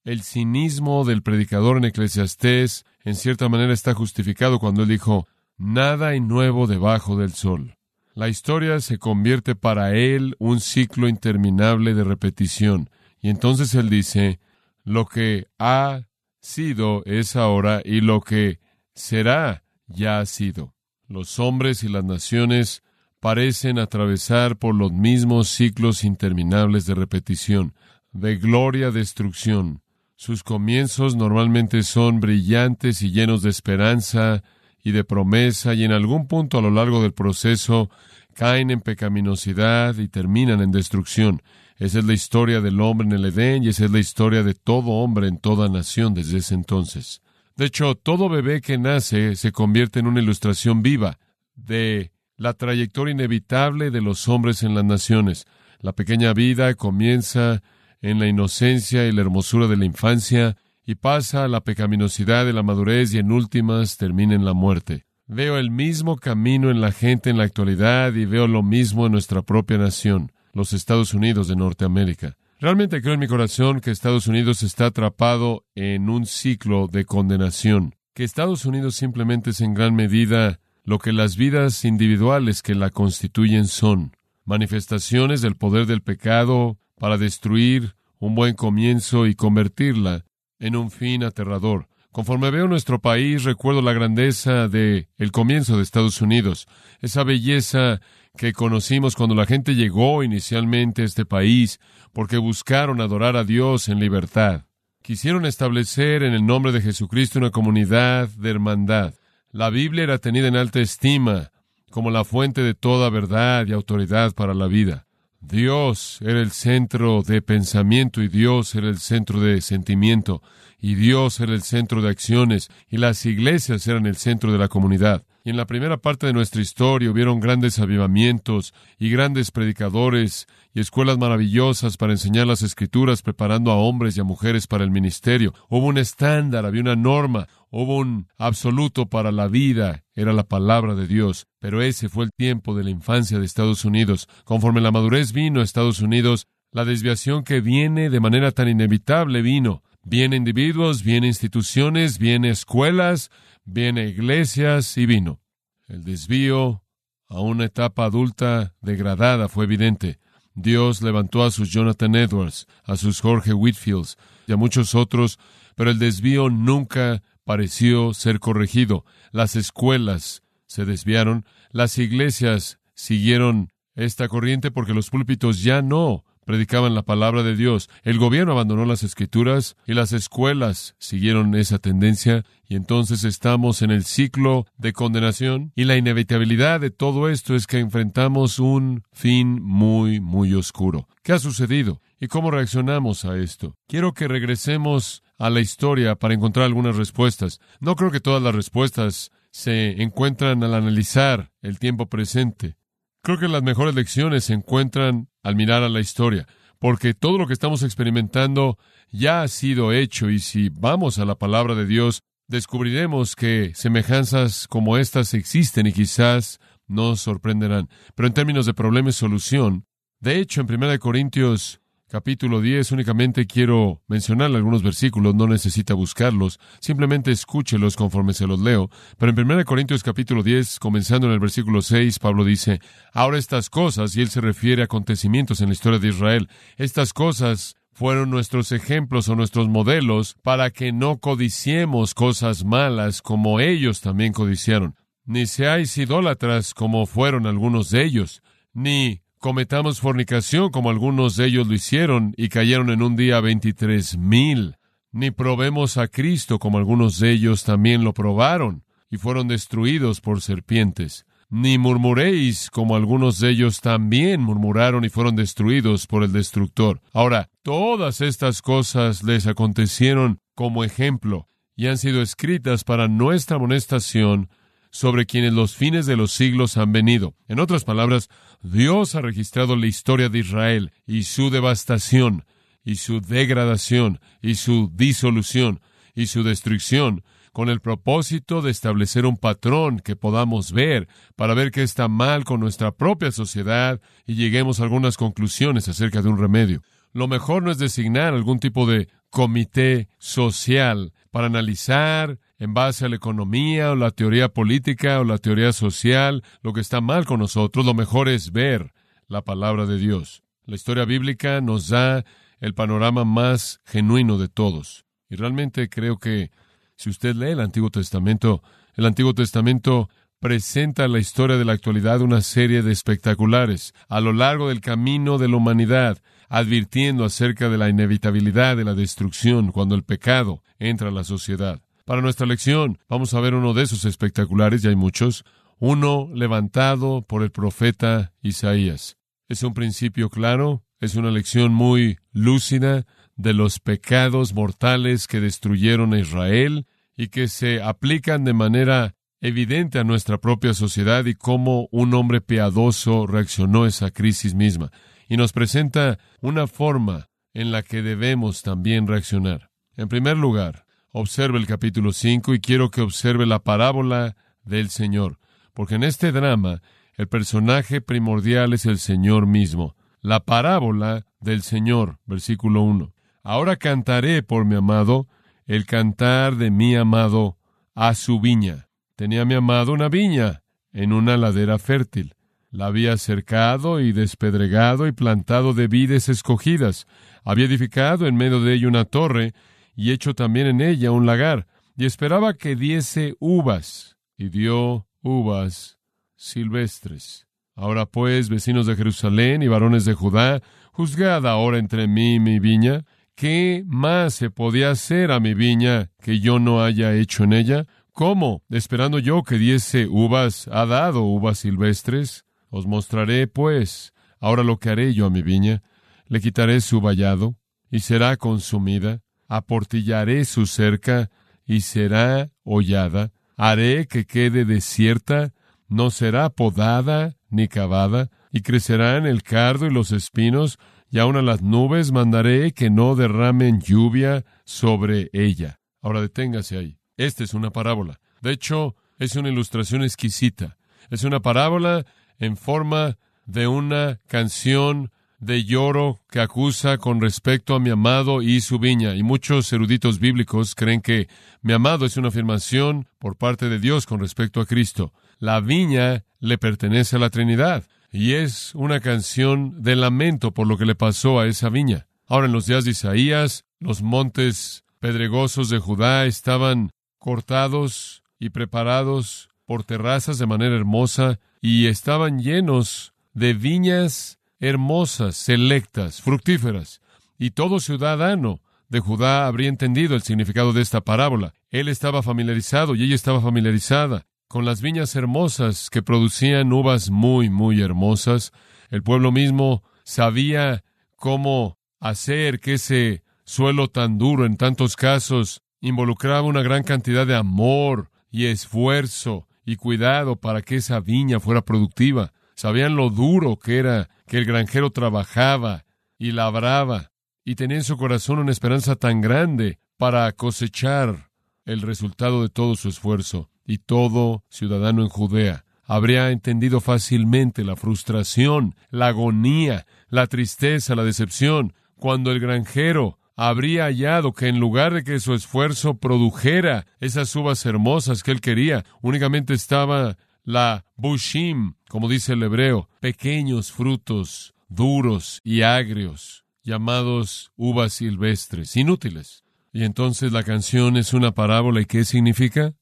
El 0.03 0.21
cinismo 0.21 1.03
del 1.03 1.23
predicador 1.23 1.77
en 1.77 1.85
Eclesiastés, 1.85 2.85
en 3.03 3.15
cierta 3.15 3.49
manera, 3.49 3.73
está 3.73 3.93
justificado 3.93 4.59
cuando 4.59 4.83
él 4.83 4.89
dijo, 4.89 5.27
Nada 5.57 6.09
hay 6.09 6.19
nuevo 6.19 6.67
debajo 6.67 7.17
del 7.17 7.33
sol. 7.33 7.75
La 8.15 8.29
historia 8.29 8.79
se 8.79 8.99
convierte 8.99 9.55
para 9.55 9.95
él 9.95 10.35
un 10.37 10.59
ciclo 10.59 11.07
interminable 11.07 11.95
de 11.95 12.03
repetición. 12.03 12.89
Y 13.19 13.29
entonces 13.29 13.73
él 13.73 13.89
dice, 13.89 14.39
lo 14.83 15.05
que 15.05 15.47
ha 15.57 16.07
sido 16.39 17.03
es 17.05 17.35
ahora 17.35 17.81
y 17.83 18.01
lo 18.01 18.21
que 18.21 18.59
será 18.93 19.63
ya 19.87 20.19
ha 20.19 20.25
sido. 20.27 20.75
Los 21.07 21.39
hombres 21.39 21.83
y 21.83 21.89
las 21.89 22.03
naciones 22.03 22.83
parecen 23.19 23.79
atravesar 23.79 24.57
por 24.57 24.75
los 24.75 24.91
mismos 24.91 25.47
ciclos 25.47 26.03
interminables 26.03 26.85
de 26.85 26.93
repetición, 26.93 27.73
de 28.11 28.35
gloria 28.35 28.87
a 28.87 28.91
destrucción. 28.91 29.81
Sus 30.15 30.43
comienzos 30.43 31.15
normalmente 31.15 31.83
son 31.83 32.19
brillantes 32.19 33.01
y 33.01 33.11
llenos 33.11 33.41
de 33.41 33.49
esperanza 33.49 34.43
y 34.83 34.91
de 34.91 35.03
promesa 35.03 35.73
y 35.73 35.83
en 35.83 35.91
algún 35.91 36.27
punto 36.27 36.57
a 36.57 36.61
lo 36.61 36.69
largo 36.69 37.01
del 37.01 37.13
proceso 37.13 37.89
caen 38.33 38.69
en 38.69 38.81
pecaminosidad 38.81 39.97
y 39.97 40.07
terminan 40.07 40.61
en 40.61 40.71
destrucción. 40.71 41.41
Esa 41.77 41.99
es 41.99 42.05
la 42.05 42.13
historia 42.13 42.61
del 42.61 42.81
hombre 42.81 43.07
en 43.07 43.13
el 43.13 43.25
Edén 43.25 43.63
y 43.63 43.69
esa 43.69 43.85
es 43.85 43.91
la 43.91 43.99
historia 43.99 44.43
de 44.43 44.53
todo 44.53 44.91
hombre 44.91 45.27
en 45.27 45.37
toda 45.37 45.69
nación 45.69 46.13
desde 46.13 46.37
ese 46.37 46.53
entonces. 46.53 47.21
De 47.55 47.65
hecho, 47.65 47.95
todo 47.95 48.29
bebé 48.29 48.61
que 48.61 48.77
nace 48.77 49.35
se 49.35 49.51
convierte 49.51 49.99
en 49.99 50.07
una 50.07 50.21
ilustración 50.21 50.81
viva 50.81 51.19
de 51.55 52.11
la 52.35 52.53
trayectoria 52.53 53.11
inevitable 53.11 53.91
de 53.91 54.01
los 54.01 54.27
hombres 54.27 54.63
en 54.63 54.75
las 54.75 54.83
naciones. 54.83 55.45
La 55.79 55.93
pequeña 55.93 56.33
vida 56.33 56.73
comienza 56.73 57.61
en 58.01 58.19
la 58.19 58.27
inocencia 58.27 59.05
y 59.05 59.11
la 59.11 59.21
hermosura 59.21 59.67
de 59.67 59.77
la 59.77 59.85
infancia 59.85 60.57
y 60.85 60.95
pasa 60.95 61.47
la 61.47 61.61
pecaminosidad 61.61 62.45
de 62.45 62.53
la 62.53 62.63
madurez 62.63 63.13
y 63.13 63.19
en 63.19 63.31
últimas 63.31 63.97
termina 63.97 64.35
en 64.35 64.45
la 64.45 64.53
muerte. 64.53 65.05
Veo 65.27 65.57
el 65.57 65.71
mismo 65.71 66.17
camino 66.17 66.69
en 66.69 66.81
la 66.81 66.91
gente 66.91 67.29
en 67.29 67.37
la 67.37 67.45
actualidad 67.45 68.13
y 68.13 68.25
veo 68.25 68.47
lo 68.47 68.61
mismo 68.61 69.05
en 69.05 69.13
nuestra 69.13 69.41
propia 69.41 69.77
nación, 69.77 70.31
los 70.51 70.73
Estados 70.73 71.13
Unidos 71.13 71.47
de 71.47 71.55
Norteamérica. 71.55 72.35
Realmente 72.59 73.01
creo 73.01 73.13
en 73.13 73.19
mi 73.19 73.27
corazón 73.27 73.79
que 73.79 73.91
Estados 73.91 74.27
Unidos 74.27 74.63
está 74.63 74.87
atrapado 74.87 75.65
en 75.75 76.09
un 76.09 76.25
ciclo 76.25 76.87
de 76.87 77.05
condenación, 77.05 77.95
que 78.13 78.23
Estados 78.23 78.65
Unidos 78.65 78.95
simplemente 78.95 79.51
es 79.51 79.61
en 79.61 79.73
gran 79.73 79.95
medida 79.95 80.59
lo 80.83 80.99
que 80.99 81.13
las 81.13 81.37
vidas 81.37 81.85
individuales 81.85 82.61
que 82.61 82.75
la 82.75 82.89
constituyen 82.89 83.67
son, 83.67 84.15
manifestaciones 84.45 85.41
del 85.41 85.55
poder 85.55 85.85
del 85.85 86.01
pecado 86.01 86.77
para 86.97 87.17
destruir 87.17 87.95
un 88.19 88.35
buen 88.35 88.55
comienzo 88.55 89.27
y 89.27 89.35
convertirla 89.35 90.25
en 90.59 90.75
un 90.75 90.91
fin 90.91 91.23
aterrador. 91.23 91.87
Conforme 92.11 92.51
veo 92.51 92.67
nuestro 92.67 92.99
país, 92.99 93.43
recuerdo 93.43 93.81
la 93.81 93.93
grandeza 93.93 94.67
de 94.67 95.09
el 95.17 95.31
comienzo 95.31 95.77
de 95.77 95.83
Estados 95.83 96.21
Unidos, 96.21 96.67
esa 97.01 97.23
belleza 97.23 98.01
que 98.37 98.53
conocimos 98.53 99.15
cuando 99.15 99.33
la 99.33 99.47
gente 99.47 99.73
llegó 99.73 100.23
inicialmente 100.23 101.01
a 101.01 101.05
este 101.05 101.25
país 101.25 101.79
porque 102.11 102.37
buscaron 102.37 103.01
adorar 103.01 103.35
a 103.35 103.43
Dios 103.43 103.89
en 103.89 103.99
libertad. 103.99 104.65
Quisieron 105.01 105.45
establecer 105.45 106.23
en 106.23 106.33
el 106.33 106.45
nombre 106.45 106.71
de 106.71 106.81
Jesucristo 106.81 107.39
una 107.39 107.49
comunidad 107.49 108.29
de 108.29 108.49
hermandad. 108.51 109.15
La 109.51 109.69
Biblia 109.69 110.03
era 110.03 110.17
tenida 110.17 110.47
en 110.47 110.55
alta 110.55 110.81
estima 110.81 111.51
como 111.89 112.09
la 112.09 112.23
fuente 112.23 112.61
de 112.61 112.73
toda 112.73 113.09
verdad 113.09 113.67
y 113.67 113.73
autoridad 113.73 114.33
para 114.33 114.53
la 114.53 114.67
vida. 114.67 115.05
Dios 115.45 116.19
era 116.21 116.39
el 116.39 116.51
centro 116.51 117.21
de 117.21 117.41
pensamiento 117.41 118.21
y 118.21 118.29
Dios 118.29 118.75
era 118.75 118.87
el 118.87 118.97
centro 118.99 119.41
de 119.41 119.59
sentimiento 119.59 120.41
y 120.79 120.95
Dios 120.95 121.39
era 121.41 121.53
el 121.53 121.61
centro 121.61 122.01
de 122.01 122.09
acciones 122.09 122.69
y 122.89 122.97
las 122.97 123.25
iglesias 123.25 123.85
eran 123.87 124.05
el 124.05 124.15
centro 124.15 124.53
de 124.53 124.57
la 124.57 124.69
comunidad. 124.69 125.25
Y 125.43 125.49
en 125.49 125.57
la 125.57 125.67
primera 125.67 125.97
parte 125.97 126.25
de 126.25 126.33
nuestra 126.33 126.61
historia 126.61 127.11
hubieron 127.11 127.41
grandes 127.41 127.77
avivamientos 127.79 128.73
y 128.97 129.09
grandes 129.09 129.51
predicadores 129.51 130.47
y 130.73 130.79
escuelas 130.79 131.17
maravillosas 131.17 131.97
para 131.97 132.13
enseñar 132.13 132.47
las 132.47 132.61
escrituras, 132.61 133.21
preparando 133.21 133.69
a 133.71 133.75
hombres 133.75 134.15
y 134.15 134.21
a 134.21 134.23
mujeres 134.23 134.67
para 134.67 134.85
el 134.85 134.91
ministerio. 134.91 135.53
Hubo 135.69 135.87
un 135.87 135.97
estándar, 135.97 136.65
había 136.65 136.81
una 136.81 136.95
norma, 136.95 137.49
hubo 137.73 137.97
un 137.97 138.27
absoluto 138.37 139.07
para 139.07 139.31
la 139.31 139.47
vida, 139.47 140.03
era 140.13 140.31
la 140.31 140.43
palabra 140.43 140.93
de 140.93 141.07
Dios. 141.07 141.47
Pero 141.59 141.81
ese 141.81 142.07
fue 142.07 142.25
el 142.25 142.31
tiempo 142.31 142.75
de 142.75 142.83
la 142.83 142.91
infancia 142.91 143.39
de 143.39 143.45
Estados 143.45 143.83
Unidos. 143.83 144.27
Conforme 144.43 144.79
la 144.79 144.91
madurez 144.91 145.33
vino 145.33 145.59
a 145.59 145.63
Estados 145.63 145.99
Unidos, 145.99 146.45
la 146.71 146.85
desviación 146.85 147.43
que 147.43 147.61
viene 147.61 148.11
de 148.11 148.19
manera 148.19 148.51
tan 148.51 148.69
inevitable 148.69 149.41
vino. 149.41 149.81
Viene 150.03 150.35
individuos, 150.35 151.03
viene 151.03 151.27
instituciones, 151.27 152.19
viene 152.19 152.51
escuelas, 152.51 153.31
viene 153.65 154.07
iglesias 154.07 154.95
y 154.97 155.07
vino. 155.07 155.41
El 155.87 156.03
desvío 156.03 156.83
a 157.27 157.41
una 157.41 157.65
etapa 157.65 158.05
adulta 158.05 158.75
degradada 158.81 159.49
fue 159.49 159.65
evidente. 159.65 160.19
Dios 160.53 161.01
levantó 161.01 161.43
a 161.43 161.49
sus 161.49 161.71
Jonathan 161.71 162.13
Edwards, 162.13 162.67
a 162.83 162.97
sus 162.97 163.19
Jorge 163.19 163.53
Whitfields 163.53 164.17
y 164.45 164.51
a 164.51 164.57
muchos 164.57 164.93
otros, 164.93 165.39
pero 165.75 165.89
el 165.89 165.97
desvío 165.97 166.51
nunca 166.51 167.23
pareció 167.43 168.13
ser 168.13 168.39
corregido. 168.39 169.05
Las 169.31 169.55
escuelas 169.55 170.43
se 170.65 170.85
desviaron, 170.85 171.45
las 171.71 171.97
iglesias 171.97 172.79
siguieron 172.95 173.69
esta 173.95 174.27
corriente 174.27 174.71
porque 174.71 174.93
los 174.93 175.09
púlpitos 175.09 175.61
ya 175.61 175.81
no 175.81 176.23
predicaban 176.45 176.95
la 176.95 177.03
palabra 177.03 177.43
de 177.43 177.55
Dios. 177.55 177.89
El 178.03 178.17
gobierno 178.17 178.51
abandonó 178.53 178.85
las 178.85 179.03
escrituras 179.03 179.75
y 179.85 179.93
las 179.93 180.11
escuelas 180.13 180.95
siguieron 180.99 181.55
esa 181.55 181.79
tendencia 181.79 182.43
y 182.67 182.75
entonces 182.75 183.23
estamos 183.23 183.81
en 183.81 183.91
el 183.91 184.03
ciclo 184.03 184.65
de 184.77 184.93
condenación 184.93 185.71
y 185.75 185.85
la 185.85 185.95
inevitabilidad 185.95 186.79
de 186.79 186.91
todo 186.91 187.29
esto 187.29 187.55
es 187.55 187.67
que 187.67 187.79
enfrentamos 187.79 188.59
un 188.59 189.03
fin 189.11 189.61
muy, 189.63 190.19
muy 190.19 190.53
oscuro. 190.53 191.07
¿Qué 191.23 191.33
ha 191.33 191.39
sucedido? 191.39 192.01
¿Y 192.19 192.27
cómo 192.27 192.51
reaccionamos 192.51 193.25
a 193.25 193.37
esto? 193.37 193.75
Quiero 193.87 194.13
que 194.13 194.27
regresemos 194.27 195.22
a 195.37 195.49
la 195.49 195.59
historia 195.59 196.15
para 196.15 196.33
encontrar 196.33 196.65
algunas 196.65 196.95
respuestas. 196.95 197.59
No 197.79 197.95
creo 197.95 198.11
que 198.11 198.19
todas 198.19 198.41
las 198.41 198.55
respuestas 198.55 199.31
se 199.51 200.01
encuentran 200.01 200.63
al 200.63 200.73
analizar 200.73 201.51
el 201.61 201.79
tiempo 201.79 202.07
presente. 202.07 202.75
Creo 203.21 203.39
que 203.39 203.47
las 203.47 203.63
mejores 203.63 203.95
lecciones 203.95 204.45
se 204.45 204.53
encuentran 204.53 205.29
al 205.43 205.55
mirar 205.55 205.83
a 205.83 205.89
la 205.89 205.99
historia, 205.99 206.47
porque 206.79 207.13
todo 207.13 207.37
lo 207.37 207.47
que 207.47 207.53
estamos 207.53 207.83
experimentando 207.83 208.77
ya 209.11 209.43
ha 209.43 209.47
sido 209.47 209.93
hecho 209.93 210.29
y 210.29 210.39
si 210.39 210.69
vamos 210.69 211.19
a 211.19 211.25
la 211.25 211.35
palabra 211.35 211.75
de 211.75 211.85
Dios, 211.85 212.21
descubriremos 212.47 213.35
que 213.35 213.71
semejanzas 213.75 214.67
como 214.67 214.97
estas 214.97 215.33
existen 215.33 215.87
y 215.87 215.93
quizás 215.93 216.59
nos 216.87 217.21
sorprenderán. 217.21 217.89
Pero 218.15 218.27
en 218.27 218.33
términos 218.33 218.65
de 218.65 218.73
problema 218.73 219.09
y 219.09 219.13
solución, 219.13 219.85
de 220.19 220.39
hecho, 220.39 220.61
en 220.61 220.73
1 220.73 220.99
Corintios 220.99 221.81
capítulo 222.13 222.61
10, 222.61 222.91
únicamente 222.91 223.47
quiero 223.47 224.03
mencionar 224.07 224.55
algunos 224.55 224.83
versículos, 224.83 225.33
no 225.33 225.47
necesita 225.47 225.95
buscarlos, 225.95 226.59
simplemente 226.79 227.31
escúchelos 227.31 227.95
conforme 227.95 228.35
se 228.35 228.45
los 228.45 228.59
leo. 228.59 228.91
Pero 229.17 229.31
en 229.31 229.39
1 229.39 229.65
Corintios 229.65 230.03
capítulo 230.03 230.43
10, 230.43 230.77
comenzando 230.77 231.25
en 231.25 231.33
el 231.33 231.39
versículo 231.39 231.81
6, 231.81 232.19
Pablo 232.19 232.45
dice, 232.45 232.81
ahora 233.13 233.39
estas 233.39 233.71
cosas, 233.71 234.15
y 234.15 234.21
él 234.21 234.29
se 234.29 234.41
refiere 234.41 234.83
a 234.83 234.85
acontecimientos 234.85 235.59
en 235.61 235.69
la 235.69 235.73
historia 235.73 235.97
de 235.97 236.09
Israel, 236.09 236.49
estas 236.77 237.13
cosas 237.13 237.77
fueron 237.93 238.29
nuestros 238.29 238.71
ejemplos 238.71 239.27
o 239.27 239.35
nuestros 239.35 239.67
modelos 239.67 240.35
para 240.43 240.69
que 240.69 240.91
no 240.91 241.17
codiciemos 241.17 242.13
cosas 242.13 242.63
malas 242.63 243.23
como 243.23 243.59
ellos 243.59 244.01
también 244.01 244.33
codiciaron, 244.33 244.95
ni 245.25 245.47
seáis 245.47 245.97
idólatras 245.97 246.75
como 246.75 247.07
fueron 247.07 247.47
algunos 247.47 247.89
de 247.89 248.03
ellos, 248.03 248.43
ni 248.71 249.22
cometamos 249.43 249.99
fornicación 249.99 250.71
como 250.71 250.89
algunos 250.89 251.35
de 251.35 251.47
ellos 251.47 251.67
lo 251.67 251.73
hicieron 251.73 252.33
y 252.37 252.47
cayeron 252.47 252.89
en 252.91 253.01
un 253.01 253.17
día 253.17 253.41
veintitrés 253.41 254.17
mil, 254.17 254.77
ni 255.11 255.31
probemos 255.31 255.97
a 255.97 256.07
Cristo 256.07 256.59
como 256.59 256.77
algunos 256.77 257.19
de 257.19 257.31
ellos 257.31 257.65
también 257.65 258.05
lo 258.05 258.13
probaron 258.13 258.85
y 259.11 259.17
fueron 259.17 259.49
destruidos 259.49 260.21
por 260.21 260.41
serpientes, 260.41 261.25
ni 261.49 261.77
murmuréis 261.77 262.69
como 262.69 262.95
algunos 262.95 263.37
de 263.41 263.49
ellos 263.49 263.81
también 263.81 264.39
murmuraron 264.39 265.03
y 265.03 265.09
fueron 265.09 265.35
destruidos 265.35 266.07
por 266.07 266.23
el 266.23 266.31
destructor. 266.31 267.01
Ahora, 267.11 267.49
todas 267.63 268.21
estas 268.21 268.61
cosas 268.61 269.23
les 269.23 269.45
acontecieron 269.45 270.39
como 270.55 270.85
ejemplo 270.85 271.49
y 271.75 271.87
han 271.87 271.97
sido 271.97 272.21
escritas 272.21 272.85
para 272.85 273.09
nuestra 273.09 273.57
amonestación 273.57 274.47
sobre 274.93 275.25
quienes 275.25 275.53
los 275.53 275.75
fines 275.75 276.05
de 276.05 276.15
los 276.15 276.31
siglos 276.31 276.77
han 276.77 276.91
venido. 276.91 277.33
En 277.47 277.59
otras 277.59 277.83
palabras, 277.83 278.29
Dios 278.61 279.15
ha 279.15 279.21
registrado 279.21 279.75
la 279.75 279.87
historia 279.87 280.29
de 280.29 280.39
Israel 280.39 280.91
y 281.07 281.23
su 281.23 281.49
devastación, 281.49 282.45
y 282.85 282.97
su 282.97 283.19
degradación, 283.19 284.19
y 284.39 284.53
su 284.55 284.91
disolución, 284.93 285.81
y 286.13 286.27
su 286.27 286.43
destrucción, 286.43 287.23
con 287.53 287.69
el 287.69 287.81
propósito 287.81 288.61
de 288.61 288.69
establecer 288.69 289.25
un 289.25 289.37
patrón 289.37 289.99
que 289.99 290.15
podamos 290.15 290.71
ver 290.71 291.07
para 291.35 291.55
ver 291.55 291.71
qué 291.71 291.81
está 291.81 292.07
mal 292.07 292.43
con 292.43 292.59
nuestra 292.59 292.91
propia 292.91 293.31
sociedad 293.31 293.99
y 294.27 294.35
lleguemos 294.35 294.79
a 294.79 294.83
algunas 294.83 295.17
conclusiones 295.17 295.87
acerca 295.87 296.21
de 296.21 296.29
un 296.29 296.37
remedio. 296.37 296.83
Lo 297.13 297.27
mejor 297.27 297.63
no 297.63 297.71
es 297.71 297.79
designar 297.79 298.35
algún 298.35 298.59
tipo 298.59 298.85
de 298.85 299.07
comité 299.31 300.07
social 300.19 301.13
para 301.31 301.47
analizar 301.47 302.37
en 302.59 302.73
base 302.73 303.05
a 303.05 303.09
la 303.09 303.15
economía 303.15 303.91
o 303.91 303.95
la 303.95 304.11
teoría 304.11 304.49
política 304.49 305.19
o 305.19 305.23
la 305.23 305.37
teoría 305.37 305.73
social 305.73 306.43
lo 306.61 306.73
que 306.73 306.81
está 306.81 307.01
mal 307.01 307.25
con 307.25 307.39
nosotros, 307.39 307.85
lo 307.85 307.93
mejor 307.93 308.29
es 308.29 308.51
ver 308.51 308.93
la 309.27 309.41
palabra 309.41 309.85
de 309.85 309.97
Dios. 309.97 310.43
La 310.65 310.75
historia 310.75 311.05
bíblica 311.05 311.59
nos 311.61 311.89
da 311.89 312.23
el 312.59 312.73
panorama 312.73 313.25
más 313.25 313.81
genuino 313.85 314.37
de 314.37 314.47
todos. 314.47 315.05
Y 315.29 315.35
realmente 315.35 315.89
creo 315.89 316.17
que 316.17 316.51
si 316.95 317.09
usted 317.09 317.35
lee 317.35 317.51
el 317.51 317.59
Antiguo 317.59 317.89
Testamento, 317.89 318.63
el 318.95 319.05
Antiguo 319.05 319.33
Testamento 319.33 320.09
presenta 320.39 321.07
la 321.07 321.19
historia 321.19 321.57
de 321.57 321.65
la 321.65 321.73
actualidad 321.73 322.21
una 322.21 322.41
serie 322.41 322.81
de 322.81 322.91
espectaculares 322.91 323.93
a 324.07 324.21
lo 324.21 324.33
largo 324.33 324.69
del 324.69 324.81
camino 324.81 325.37
de 325.37 325.47
la 325.47 325.57
humanidad, 325.57 326.21
advirtiendo 326.49 327.25
acerca 327.25 327.69
de 327.69 327.77
la 327.77 327.89
inevitabilidad 327.89 328.77
de 328.77 328.83
la 328.83 328.93
destrucción 328.93 329.71
cuando 329.71 329.95
el 329.95 330.03
pecado 330.03 330.61
entra 330.79 331.09
a 331.09 331.11
la 331.11 331.23
sociedad. 331.23 331.81
Para 332.05 332.21
nuestra 332.21 332.45
lección 332.45 332.99
vamos 333.07 333.33
a 333.33 333.39
ver 333.39 333.53
uno 333.55 333.73
de 333.73 333.83
esos 333.83 334.03
espectaculares, 334.03 334.81
ya 334.81 334.89
hay 334.89 334.95
muchos, 334.95 335.45
uno 335.79 336.29
levantado 336.33 337.21
por 337.21 337.43
el 337.43 337.51
profeta 337.51 338.33
Isaías. 338.41 339.17
Es 339.47 339.63
un 339.63 339.73
principio 339.73 340.29
claro, 340.29 340.83
es 340.99 341.15
una 341.15 341.31
lección 341.31 341.73
muy 341.73 342.19
lúcida 342.31 343.05
de 343.35 343.53
los 343.53 343.79
pecados 343.79 344.53
mortales 344.53 345.27
que 345.27 345.39
destruyeron 345.39 346.13
a 346.13 346.19
Israel 346.19 346.87
y 347.15 347.27
que 347.27 347.47
se 347.47 347.81
aplican 347.81 348.43
de 348.43 348.53
manera 348.53 349.15
evidente 349.39 349.99
a 349.99 350.03
nuestra 350.03 350.39
propia 350.39 350.73
sociedad 350.73 351.25
y 351.25 351.35
cómo 351.35 351.87
un 351.91 352.13
hombre 352.13 352.41
piadoso 352.41 353.27
reaccionó 353.27 353.83
a 353.83 353.89
esa 353.89 354.11
crisis 354.11 354.55
misma. 354.55 354.91
Y 355.27 355.37
nos 355.37 355.51
presenta 355.53 356.19
una 356.41 356.67
forma 356.67 357.29
en 357.53 357.71
la 357.71 357.83
que 357.83 358.01
debemos 358.01 358.61
también 358.61 359.07
reaccionar. 359.07 359.69
En 359.95 360.07
primer 360.07 360.37
lugar, 360.37 360.82
observe 361.13 361.59
el 361.59 361.67
capítulo 361.67 362.11
5 362.11 362.55
y 362.55 362.59
quiero 362.59 362.89
que 362.89 363.01
observe 363.01 363.45
la 363.45 363.59
parábola 363.59 364.35
del 364.65 364.89
Señor, 364.89 365.39
porque 365.73 365.95
en 365.95 366.03
este 366.03 366.31
drama 366.31 366.81
el 367.15 367.27
personaje 367.27 368.01
primordial 368.01 368.73
es 368.73 368.85
el 368.85 368.97
Señor 368.97 369.45
mismo. 369.45 369.95
La 370.21 370.39
parábola 370.39 371.27
del 371.39 371.61
Señor, 371.61 372.17
versículo 372.25 372.81
1. 372.81 373.13
Ahora 373.43 373.75
cantaré 373.75 374.41
por 374.41 374.65
mi 374.65 374.75
amado 374.75 375.27
el 375.67 375.85
cantar 375.85 376.55
de 376.55 376.71
mi 376.71 376.95
amado 376.95 377.57
a 377.93 378.15
su 378.15 378.39
viña. 378.39 378.87
Tenía 379.15 379.45
mi 379.45 379.53
amado 379.53 379.93
una 379.93 380.09
viña 380.09 380.63
en 380.91 381.13
una 381.13 381.37
ladera 381.37 381.77
fértil. 381.77 382.33
La 382.71 382.87
había 382.87 383.17
cercado 383.17 383.99
y 383.99 384.13
despedregado 384.13 385.05
y 385.05 385.11
plantado 385.11 385.75
de 385.75 385.87
vides 385.87 386.27
escogidas. 386.27 387.05
Había 387.43 387.65
edificado 387.65 388.25
en 388.25 388.35
medio 388.35 388.61
de 388.61 388.73
ella 388.73 388.87
una 388.87 389.05
torre 389.05 389.53
y 389.95 390.11
hecho 390.11 390.33
también 390.33 390.67
en 390.67 390.81
ella 390.81 391.11
un 391.11 391.25
lagar, 391.25 391.67
y 391.95 392.05
esperaba 392.05 392.55
que 392.55 392.75
diese 392.75 393.35
uvas, 393.39 394.17
y 394.37 394.49
dio 394.49 395.07
uvas 395.21 395.99
silvestres. 396.35 397.47
Ahora 397.75 398.05
pues, 398.05 398.49
vecinos 398.49 398.85
de 398.85 398.95
Jerusalén 398.95 399.63
y 399.63 399.67
varones 399.67 400.05
de 400.05 400.13
Judá, 400.13 400.61
juzgad 400.91 401.47
ahora 401.47 401.79
entre 401.79 402.07
mí 402.07 402.35
y 402.35 402.39
mi 402.39 402.59
viña, 402.59 403.05
¿qué 403.35 403.83
más 403.87 404.35
se 404.35 404.51
podía 404.51 404.91
hacer 404.91 405.31
a 405.31 405.39
mi 405.39 405.53
viña 405.53 406.11
que 406.21 406.39
yo 406.39 406.59
no 406.59 406.83
haya 406.83 407.15
hecho 407.15 407.43
en 407.43 407.53
ella? 407.53 407.85
¿Cómo, 408.11 408.61
esperando 408.69 409.17
yo 409.17 409.41
que 409.41 409.57
diese 409.57 410.05
uvas, 410.05 410.67
ha 410.71 410.85
dado 410.85 411.23
uvas 411.23 411.57
silvestres? 411.59 412.45
Os 412.69 412.85
mostraré, 412.85 413.47
pues, 413.47 414.13
ahora 414.39 414.63
lo 414.63 414.77
que 414.77 414.89
haré 414.89 415.15
yo 415.15 415.25
a 415.25 415.29
mi 415.31 415.41
viña. 415.41 415.81
Le 416.27 416.39
quitaré 416.39 416.79
su 416.81 417.01
vallado, 417.01 417.55
y 417.89 418.01
será 418.01 418.37
consumida, 418.37 419.22
aportillaré 419.47 420.45
su 420.45 420.65
cerca 420.65 421.29
y 421.65 421.81
será 421.81 422.51
hollada, 422.63 423.31
haré 423.57 424.07
que 424.07 424.25
quede 424.25 424.65
desierta, 424.65 425.53
no 425.87 426.11
será 426.11 426.49
podada 426.49 427.35
ni 427.49 427.67
cavada, 427.67 428.29
y 428.51 428.61
crecerán 428.61 429.25
el 429.25 429.43
cardo 429.43 429.85
y 429.85 429.91
los 429.91 430.11
espinos, 430.11 430.77
y 431.09 431.19
aun 431.19 431.37
a 431.37 431.41
las 431.41 431.61
nubes 431.61 432.11
mandaré 432.11 432.71
que 432.71 432.89
no 432.89 433.15
derramen 433.15 433.81
lluvia 433.81 434.45
sobre 434.65 435.29
ella. 435.33 435.79
Ahora 436.01 436.21
deténgase 436.21 436.77
ahí. 436.77 436.97
Esta 437.17 437.43
es 437.43 437.53
una 437.53 437.69
parábola. 437.69 438.19
De 438.41 438.51
hecho, 438.51 438.95
es 439.19 439.35
una 439.35 439.49
ilustración 439.49 440.03
exquisita. 440.03 440.77
Es 441.09 441.23
una 441.23 441.39
parábola 441.39 442.05
en 442.39 442.57
forma 442.57 443.17
de 443.45 443.67
una 443.67 444.19
canción 444.27 445.11
de 445.43 445.65
lloro 445.65 446.21
que 446.29 446.39
acusa 446.39 446.97
con 446.97 447.21
respecto 447.21 447.75
a 447.75 447.79
mi 447.79 447.89
amado 447.89 448.41
y 448.41 448.61
su 448.61 448.79
viña. 448.79 449.15
Y 449.15 449.23
muchos 449.23 449.71
eruditos 449.73 450.19
bíblicos 450.19 450.75
creen 450.75 451.01
que 451.01 451.27
mi 451.61 451.73
amado 451.73 452.05
es 452.05 452.17
una 452.17 452.29
afirmación 452.29 453.07
por 453.19 453.35
parte 453.35 453.69
de 453.69 453.79
Dios 453.79 454.05
con 454.05 454.19
respecto 454.19 454.61
a 454.61 454.65
Cristo. 454.65 455.13
La 455.39 455.59
viña 455.59 456.23
le 456.39 456.57
pertenece 456.57 457.17
a 457.17 457.19
la 457.19 457.29
Trinidad 457.29 457.83
y 458.11 458.33
es 458.33 458.73
una 458.75 458.99
canción 458.99 459.81
de 459.81 459.95
lamento 459.95 460.51
por 460.51 460.67
lo 460.67 460.77
que 460.77 460.85
le 460.85 460.95
pasó 460.95 461.39
a 461.39 461.47
esa 461.47 461.69
viña. 461.69 462.07
Ahora 462.27 462.47
en 462.47 462.53
los 462.53 462.65
días 462.65 462.85
de 462.85 462.91
Isaías, 462.91 463.65
los 463.79 464.01
montes 464.01 464.85
pedregosos 464.99 465.69
de 465.69 465.79
Judá 465.79 466.25
estaban 466.25 466.91
cortados 467.17 468.23
y 468.39 468.49
preparados 468.49 469.49
por 469.65 469.83
terrazas 469.83 470.37
de 470.37 470.45
manera 470.45 470.75
hermosa 470.75 471.39
y 471.61 471.87
estaban 471.87 472.39
llenos 472.39 473.13
de 473.33 473.53
viñas 473.53 474.39
hermosas, 474.63 475.35
selectas, 475.35 476.21
fructíferas. 476.21 477.01
Y 477.37 477.51
todo 477.51 477.81
ciudadano 477.81 478.61
de 478.87 479.01
Judá 479.01 479.45
habría 479.45 479.67
entendido 479.67 480.15
el 480.15 480.21
significado 480.21 480.71
de 480.71 480.81
esta 480.81 481.01
parábola. 481.01 481.53
Él 481.69 481.89
estaba 481.89 482.23
familiarizado 482.23 482.95
y 482.95 483.03
ella 483.03 483.15
estaba 483.15 483.41
familiarizada 483.41 484.25
con 484.47 484.63
las 484.63 484.81
viñas 484.81 485.15
hermosas 485.17 485.89
que 485.89 486.01
producían 486.01 486.71
uvas 486.71 487.09
muy, 487.09 487.49
muy 487.49 487.81
hermosas. 487.81 488.53
El 488.89 489.03
pueblo 489.03 489.33
mismo 489.33 489.83
sabía 490.05 490.85
cómo 491.17 491.77
hacer 491.99 492.61
que 492.61 492.75
ese 492.75 493.23
suelo 493.43 493.89
tan 493.89 494.17
duro 494.17 494.45
en 494.45 494.55
tantos 494.55 494.95
casos 494.95 495.61
involucraba 495.81 496.43
una 496.43 496.61
gran 496.61 496.83
cantidad 496.83 497.27
de 497.27 497.35
amor 497.35 498.11
y 498.31 498.45
esfuerzo 498.45 499.45
y 499.65 499.75
cuidado 499.75 500.37
para 500.37 500.61
que 500.61 500.77
esa 500.77 501.01
viña 501.01 501.41
fuera 501.41 501.63
productiva. 501.65 502.31
Sabían 502.55 502.95
lo 502.95 503.09
duro 503.09 503.57
que 503.57 503.77
era 503.77 504.09
que 504.27 504.37
el 504.37 504.45
granjero 504.45 504.91
trabajaba 504.91 505.85
y 506.17 506.31
labraba 506.31 507.11
y 507.45 507.55
tenía 507.55 507.77
en 507.77 507.83
su 507.83 507.97
corazón 507.97 508.39
una 508.39 508.51
esperanza 508.51 508.95
tan 508.95 509.21
grande 509.21 509.79
para 509.97 510.31
cosechar 510.31 511.29
el 511.65 511.81
resultado 511.81 512.41
de 512.41 512.49
todo 512.49 512.75
su 512.75 512.89
esfuerzo. 512.89 513.49
Y 513.65 513.77
todo 513.77 514.43
ciudadano 514.49 515.03
en 515.03 515.09
Judea 515.09 515.65
habría 515.85 516.31
entendido 516.31 516.81
fácilmente 516.81 517.63
la 517.63 517.75
frustración, 517.75 518.75
la 518.89 519.07
agonía, 519.07 519.85
la 520.09 520.27
tristeza, 520.27 520.95
la 520.95 521.03
decepción, 521.03 521.73
cuando 521.95 522.31
el 522.31 522.39
granjero 522.39 523.19
habría 523.35 523.85
hallado 523.85 524.33
que 524.33 524.47
en 524.47 524.59
lugar 524.59 524.93
de 524.93 525.03
que 525.03 525.19
su 525.19 525.33
esfuerzo 525.33 525.95
produjera 525.95 526.85
esas 526.99 527.35
uvas 527.35 527.65
hermosas 527.65 528.23
que 528.23 528.31
él 528.31 528.41
quería, 528.41 528.85
únicamente 529.01 529.53
estaba 529.53 530.17
la 530.43 530.85
bushim, 530.95 531.75
como 531.89 532.09
dice 532.09 532.33
el 532.33 532.43
hebreo, 532.43 532.89
pequeños 532.99 533.71
frutos 533.71 534.53
duros 534.67 535.39
y 535.43 535.61
agrios 535.61 536.43
llamados 536.63 537.51
uvas 537.55 537.93
silvestres, 537.93 538.75
inútiles. 538.77 539.43
Y 539.71 539.83
entonces 539.83 540.31
la 540.31 540.43
canción 540.43 540.97
es 540.97 541.13
una 541.13 541.33
parábola 541.33 541.81
y 541.81 541.85
¿qué 541.85 542.05
significa? 542.05 542.73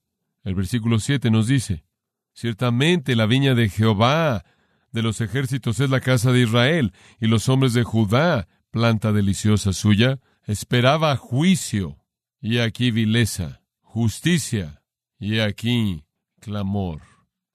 El 0.44 0.56
versículo 0.56 1.00
7 1.00 1.32
nos 1.32 1.48
dice, 1.48 1.86
ciertamente 2.34 3.16
la 3.16 3.26
viña 3.26 3.56
de 3.56 3.70
Jehová 3.70 4.44
de 4.92 5.02
los 5.02 5.22
ejércitos 5.22 5.80
es 5.80 5.90
la 5.90 6.02
casa 6.02 6.32
de 6.32 6.42
Israel, 6.42 6.94
y 7.20 7.28
los 7.28 7.48
hombres 7.50 7.74
de 7.74 7.84
Judá, 7.84 8.48
planta 8.72 9.12
deliciosa 9.14 9.74
suya, 9.74 10.20
esperaba 10.46 11.16
juicio, 11.16 11.98
y 12.42 12.58
aquí 12.58 12.92
vileza, 12.92 13.62
justicia, 13.82 14.82
y 15.18 15.40
aquí 15.40 16.04
clamor. 16.40 17.02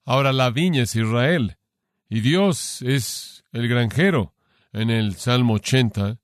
Ahora 0.09 0.33
la 0.33 0.51
viña 0.51 0.85
es 0.85 0.95
Israel, 0.95 1.57
y 2.09 2.21
Dios 2.21 2.81
es 2.83 3.43
el 3.51 3.67
granjero, 3.67 4.35
en 4.73 4.89
el 4.89 5.17
Salmo 5.17 5.55
80, 5.55 6.21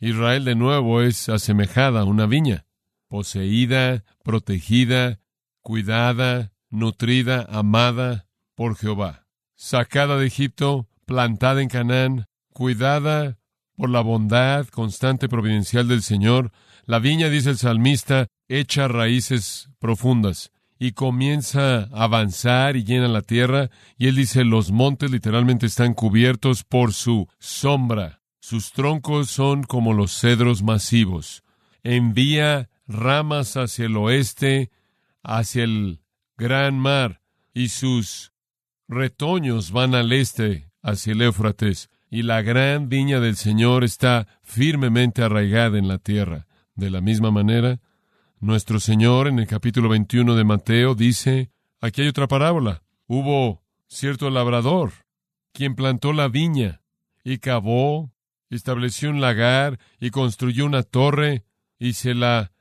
Israel 0.00 0.46
de 0.46 0.54
nuevo 0.54 1.02
es 1.02 1.28
asemejada 1.28 2.00
a 2.00 2.04
una 2.04 2.24
viña, 2.24 2.64
poseída, 3.06 4.02
protegida, 4.24 5.20
cuidada, 5.60 6.52
nutrida, 6.70 7.46
amada 7.50 8.24
por 8.54 8.76
Jehová, 8.76 9.26
sacada 9.56 10.16
de 10.16 10.26
Egipto, 10.26 10.88
plantada 11.04 11.60
en 11.60 11.68
Canaán, 11.68 12.26
cuidada 12.54 13.36
por 13.76 13.90
la 13.90 14.00
bondad 14.00 14.66
constante 14.68 15.28
providencial 15.28 15.86
del 15.86 16.02
Señor, 16.02 16.50
la 16.86 16.98
viña, 16.98 17.28
dice 17.28 17.50
el 17.50 17.58
salmista, 17.58 18.28
echa 18.48 18.88
raíces 18.88 19.68
profundas 19.78 20.50
y 20.78 20.92
comienza 20.92 21.88
a 21.92 22.04
avanzar 22.04 22.76
y 22.76 22.84
llena 22.84 23.08
la 23.08 23.22
tierra, 23.22 23.70
y 23.96 24.06
él 24.06 24.16
dice, 24.16 24.44
los 24.44 24.70
montes 24.70 25.10
literalmente 25.10 25.66
están 25.66 25.94
cubiertos 25.94 26.64
por 26.64 26.92
su 26.92 27.28
sombra. 27.38 28.20
Sus 28.40 28.72
troncos 28.72 29.30
son 29.30 29.64
como 29.64 29.92
los 29.92 30.12
cedros 30.12 30.62
masivos. 30.62 31.42
Envía 31.82 32.70
ramas 32.86 33.56
hacia 33.56 33.86
el 33.86 33.96
oeste, 33.96 34.70
hacia 35.22 35.64
el 35.64 36.00
gran 36.36 36.78
mar, 36.78 37.20
y 37.52 37.68
sus 37.68 38.32
retoños 38.86 39.72
van 39.72 39.94
al 39.94 40.12
este, 40.12 40.70
hacia 40.82 41.12
el 41.12 41.22
Éufrates, 41.22 41.90
y 42.10 42.22
la 42.22 42.40
gran 42.40 42.88
viña 42.88 43.20
del 43.20 43.36
Señor 43.36 43.84
está 43.84 44.26
firmemente 44.42 45.22
arraigada 45.22 45.76
en 45.76 45.88
la 45.88 45.98
tierra. 45.98 46.46
De 46.74 46.90
la 46.90 47.00
misma 47.00 47.30
manera, 47.30 47.80
nuestro 48.40 48.78
Señor 48.78 49.26
en 49.26 49.38
el 49.38 49.46
capítulo 49.46 49.88
21 49.88 50.36
de 50.36 50.44
Mateo 50.44 50.94
dice, 50.94 51.50
aquí 51.80 52.02
hay 52.02 52.08
otra 52.08 52.28
parábola. 52.28 52.82
Hubo 53.06 53.62
cierto 53.88 54.30
labrador, 54.30 54.92
quien 55.52 55.74
plantó 55.74 56.12
la 56.12 56.28
viña 56.28 56.82
y 57.24 57.38
cavó, 57.38 58.12
estableció 58.50 59.10
un 59.10 59.20
lagar 59.20 59.78
y 59.98 60.10
construyó 60.10 60.66
una 60.66 60.82
torre 60.82 61.44
y 61.78 61.94
se 61.94 62.14
la 62.14 62.52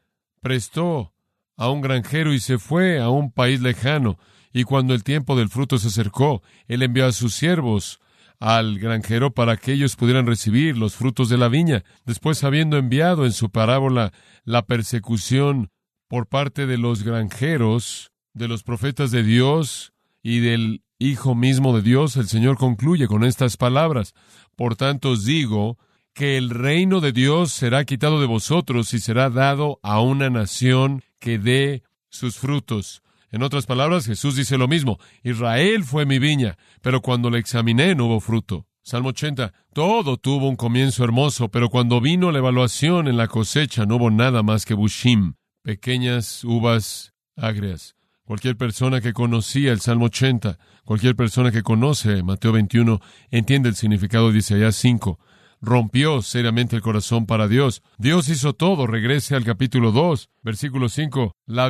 prestó 0.42 1.14
a 1.56 1.70
un 1.70 1.82
granjero 1.82 2.34
y 2.34 2.40
se 2.40 2.58
fue 2.58 3.00
a 3.00 3.10
un 3.10 3.32
país 3.32 3.62
lejano. 3.62 4.18
Y 4.54 4.64
cuando 4.64 4.94
el 4.94 5.04
tiempo 5.04 5.36
del 5.36 5.50
fruto 5.50 5.78
se 5.78 5.90
acercó, 5.90 6.42
él 6.68 6.82
envió 6.82 7.06
a 7.06 7.12
sus 7.12 7.36
siervos 7.36 8.00
al 8.40 8.80
granjero 8.80 9.32
para 9.32 9.58
que 9.58 9.74
ellos 9.74 9.96
pudieran 9.96 10.28
recibir 10.28 10.78
los 10.78 10.96
frutos 10.96 11.30
de 11.30 11.38
la 11.38 11.48
viña. 11.48 11.84
Después, 12.06 12.44
habiendo 12.44 12.78
enviado 12.78 13.26
en 13.26 13.32
su 13.32 13.50
parábola 13.50 14.14
la 14.44 14.66
persecución 14.66 15.70
por 16.08 16.28
parte 16.28 16.68
de 16.68 16.78
los 16.78 17.04
granjeros, 17.04 18.12
de 18.34 18.48
los 18.48 18.64
profetas 18.64 19.12
de 19.12 19.24
Dios 19.24 19.94
y 20.22 20.40
del 20.40 20.84
Hijo 21.00 21.36
mismo 21.36 21.76
de 21.76 21.84
Dios, 21.84 22.16
el 22.18 22.28
Señor 22.28 22.58
concluye 22.58 23.08
con 23.08 23.24
estas 23.24 23.56
palabras. 23.56 24.14
Por 24.56 24.76
tanto 24.76 25.12
os 25.12 25.26
digo 25.26 25.78
que 26.16 26.38
el 26.38 26.50
reino 26.50 27.02
de 27.02 27.12
Dios 27.12 27.52
será 27.52 27.86
quitado 27.86 28.20
de 28.20 28.26
vosotros 28.26 28.92
y 28.96 29.00
será 29.00 29.30
dado 29.30 29.80
a 29.84 30.02
una 30.02 30.32
nación 30.32 31.04
que 31.20 31.38
dé 31.38 31.84
sus 32.10 32.38
frutos. 32.38 33.04
En 33.32 33.44
otras 33.44 33.66
palabras, 33.66 34.06
Jesús 34.06 34.36
dice 34.36 34.58
lo 34.58 34.68
mismo. 34.68 35.00
Israel 35.24 35.84
fue 35.84 36.06
mi 36.06 36.20
viña, 36.20 36.58
pero 36.82 37.02
cuando 37.02 37.30
la 37.30 37.40
examiné 37.40 37.94
no 37.96 38.06
hubo 38.06 38.20
fruto. 38.20 38.68
Salmo 38.82 39.10
80. 39.10 39.52
Todo 39.74 40.16
tuvo 40.16 40.48
un 40.48 40.56
comienzo 40.56 41.04
hermoso, 41.04 41.50
pero 41.50 41.70
cuando 41.70 42.00
vino 42.00 42.32
la 42.32 42.40
evaluación 42.40 43.10
en 43.10 43.18
la 43.18 43.28
cosecha 43.28 43.86
no 43.86 43.98
hubo 43.98 44.10
nada 44.10 44.44
más 44.44 44.66
que 44.66 44.74
bushim, 44.76 45.34
pequeñas 45.62 46.46
uvas 46.46 47.14
agrias. 47.36 47.96
Cualquier 48.24 48.56
persona 48.56 49.02
que 49.02 49.12
conocía 49.12 49.74
el 49.74 49.82
Salmo 49.82 50.06
80, 50.06 50.58
cualquier 50.86 51.18
persona 51.18 51.52
que 51.52 51.64
conoce 51.64 52.24
Mateo 52.24 52.54
21, 52.54 53.02
entiende 53.30 53.68
el 53.68 53.76
significado 53.76 54.32
de 54.32 54.40
Isaías 54.40 54.78
5. 54.78 55.20
Rompió 55.60 56.22
seriamente 56.22 56.76
el 56.78 56.82
corazón 56.82 57.26
para 57.26 57.50
Dios. 57.50 57.82
Dios 57.98 58.30
hizo 58.30 58.54
todo. 58.54 58.88
Regrese 58.88 59.36
al 59.36 59.44
capítulo 59.44 59.92
2, 59.92 60.30
versículo 60.44 60.88
5. 60.88 61.34
La 61.46 61.68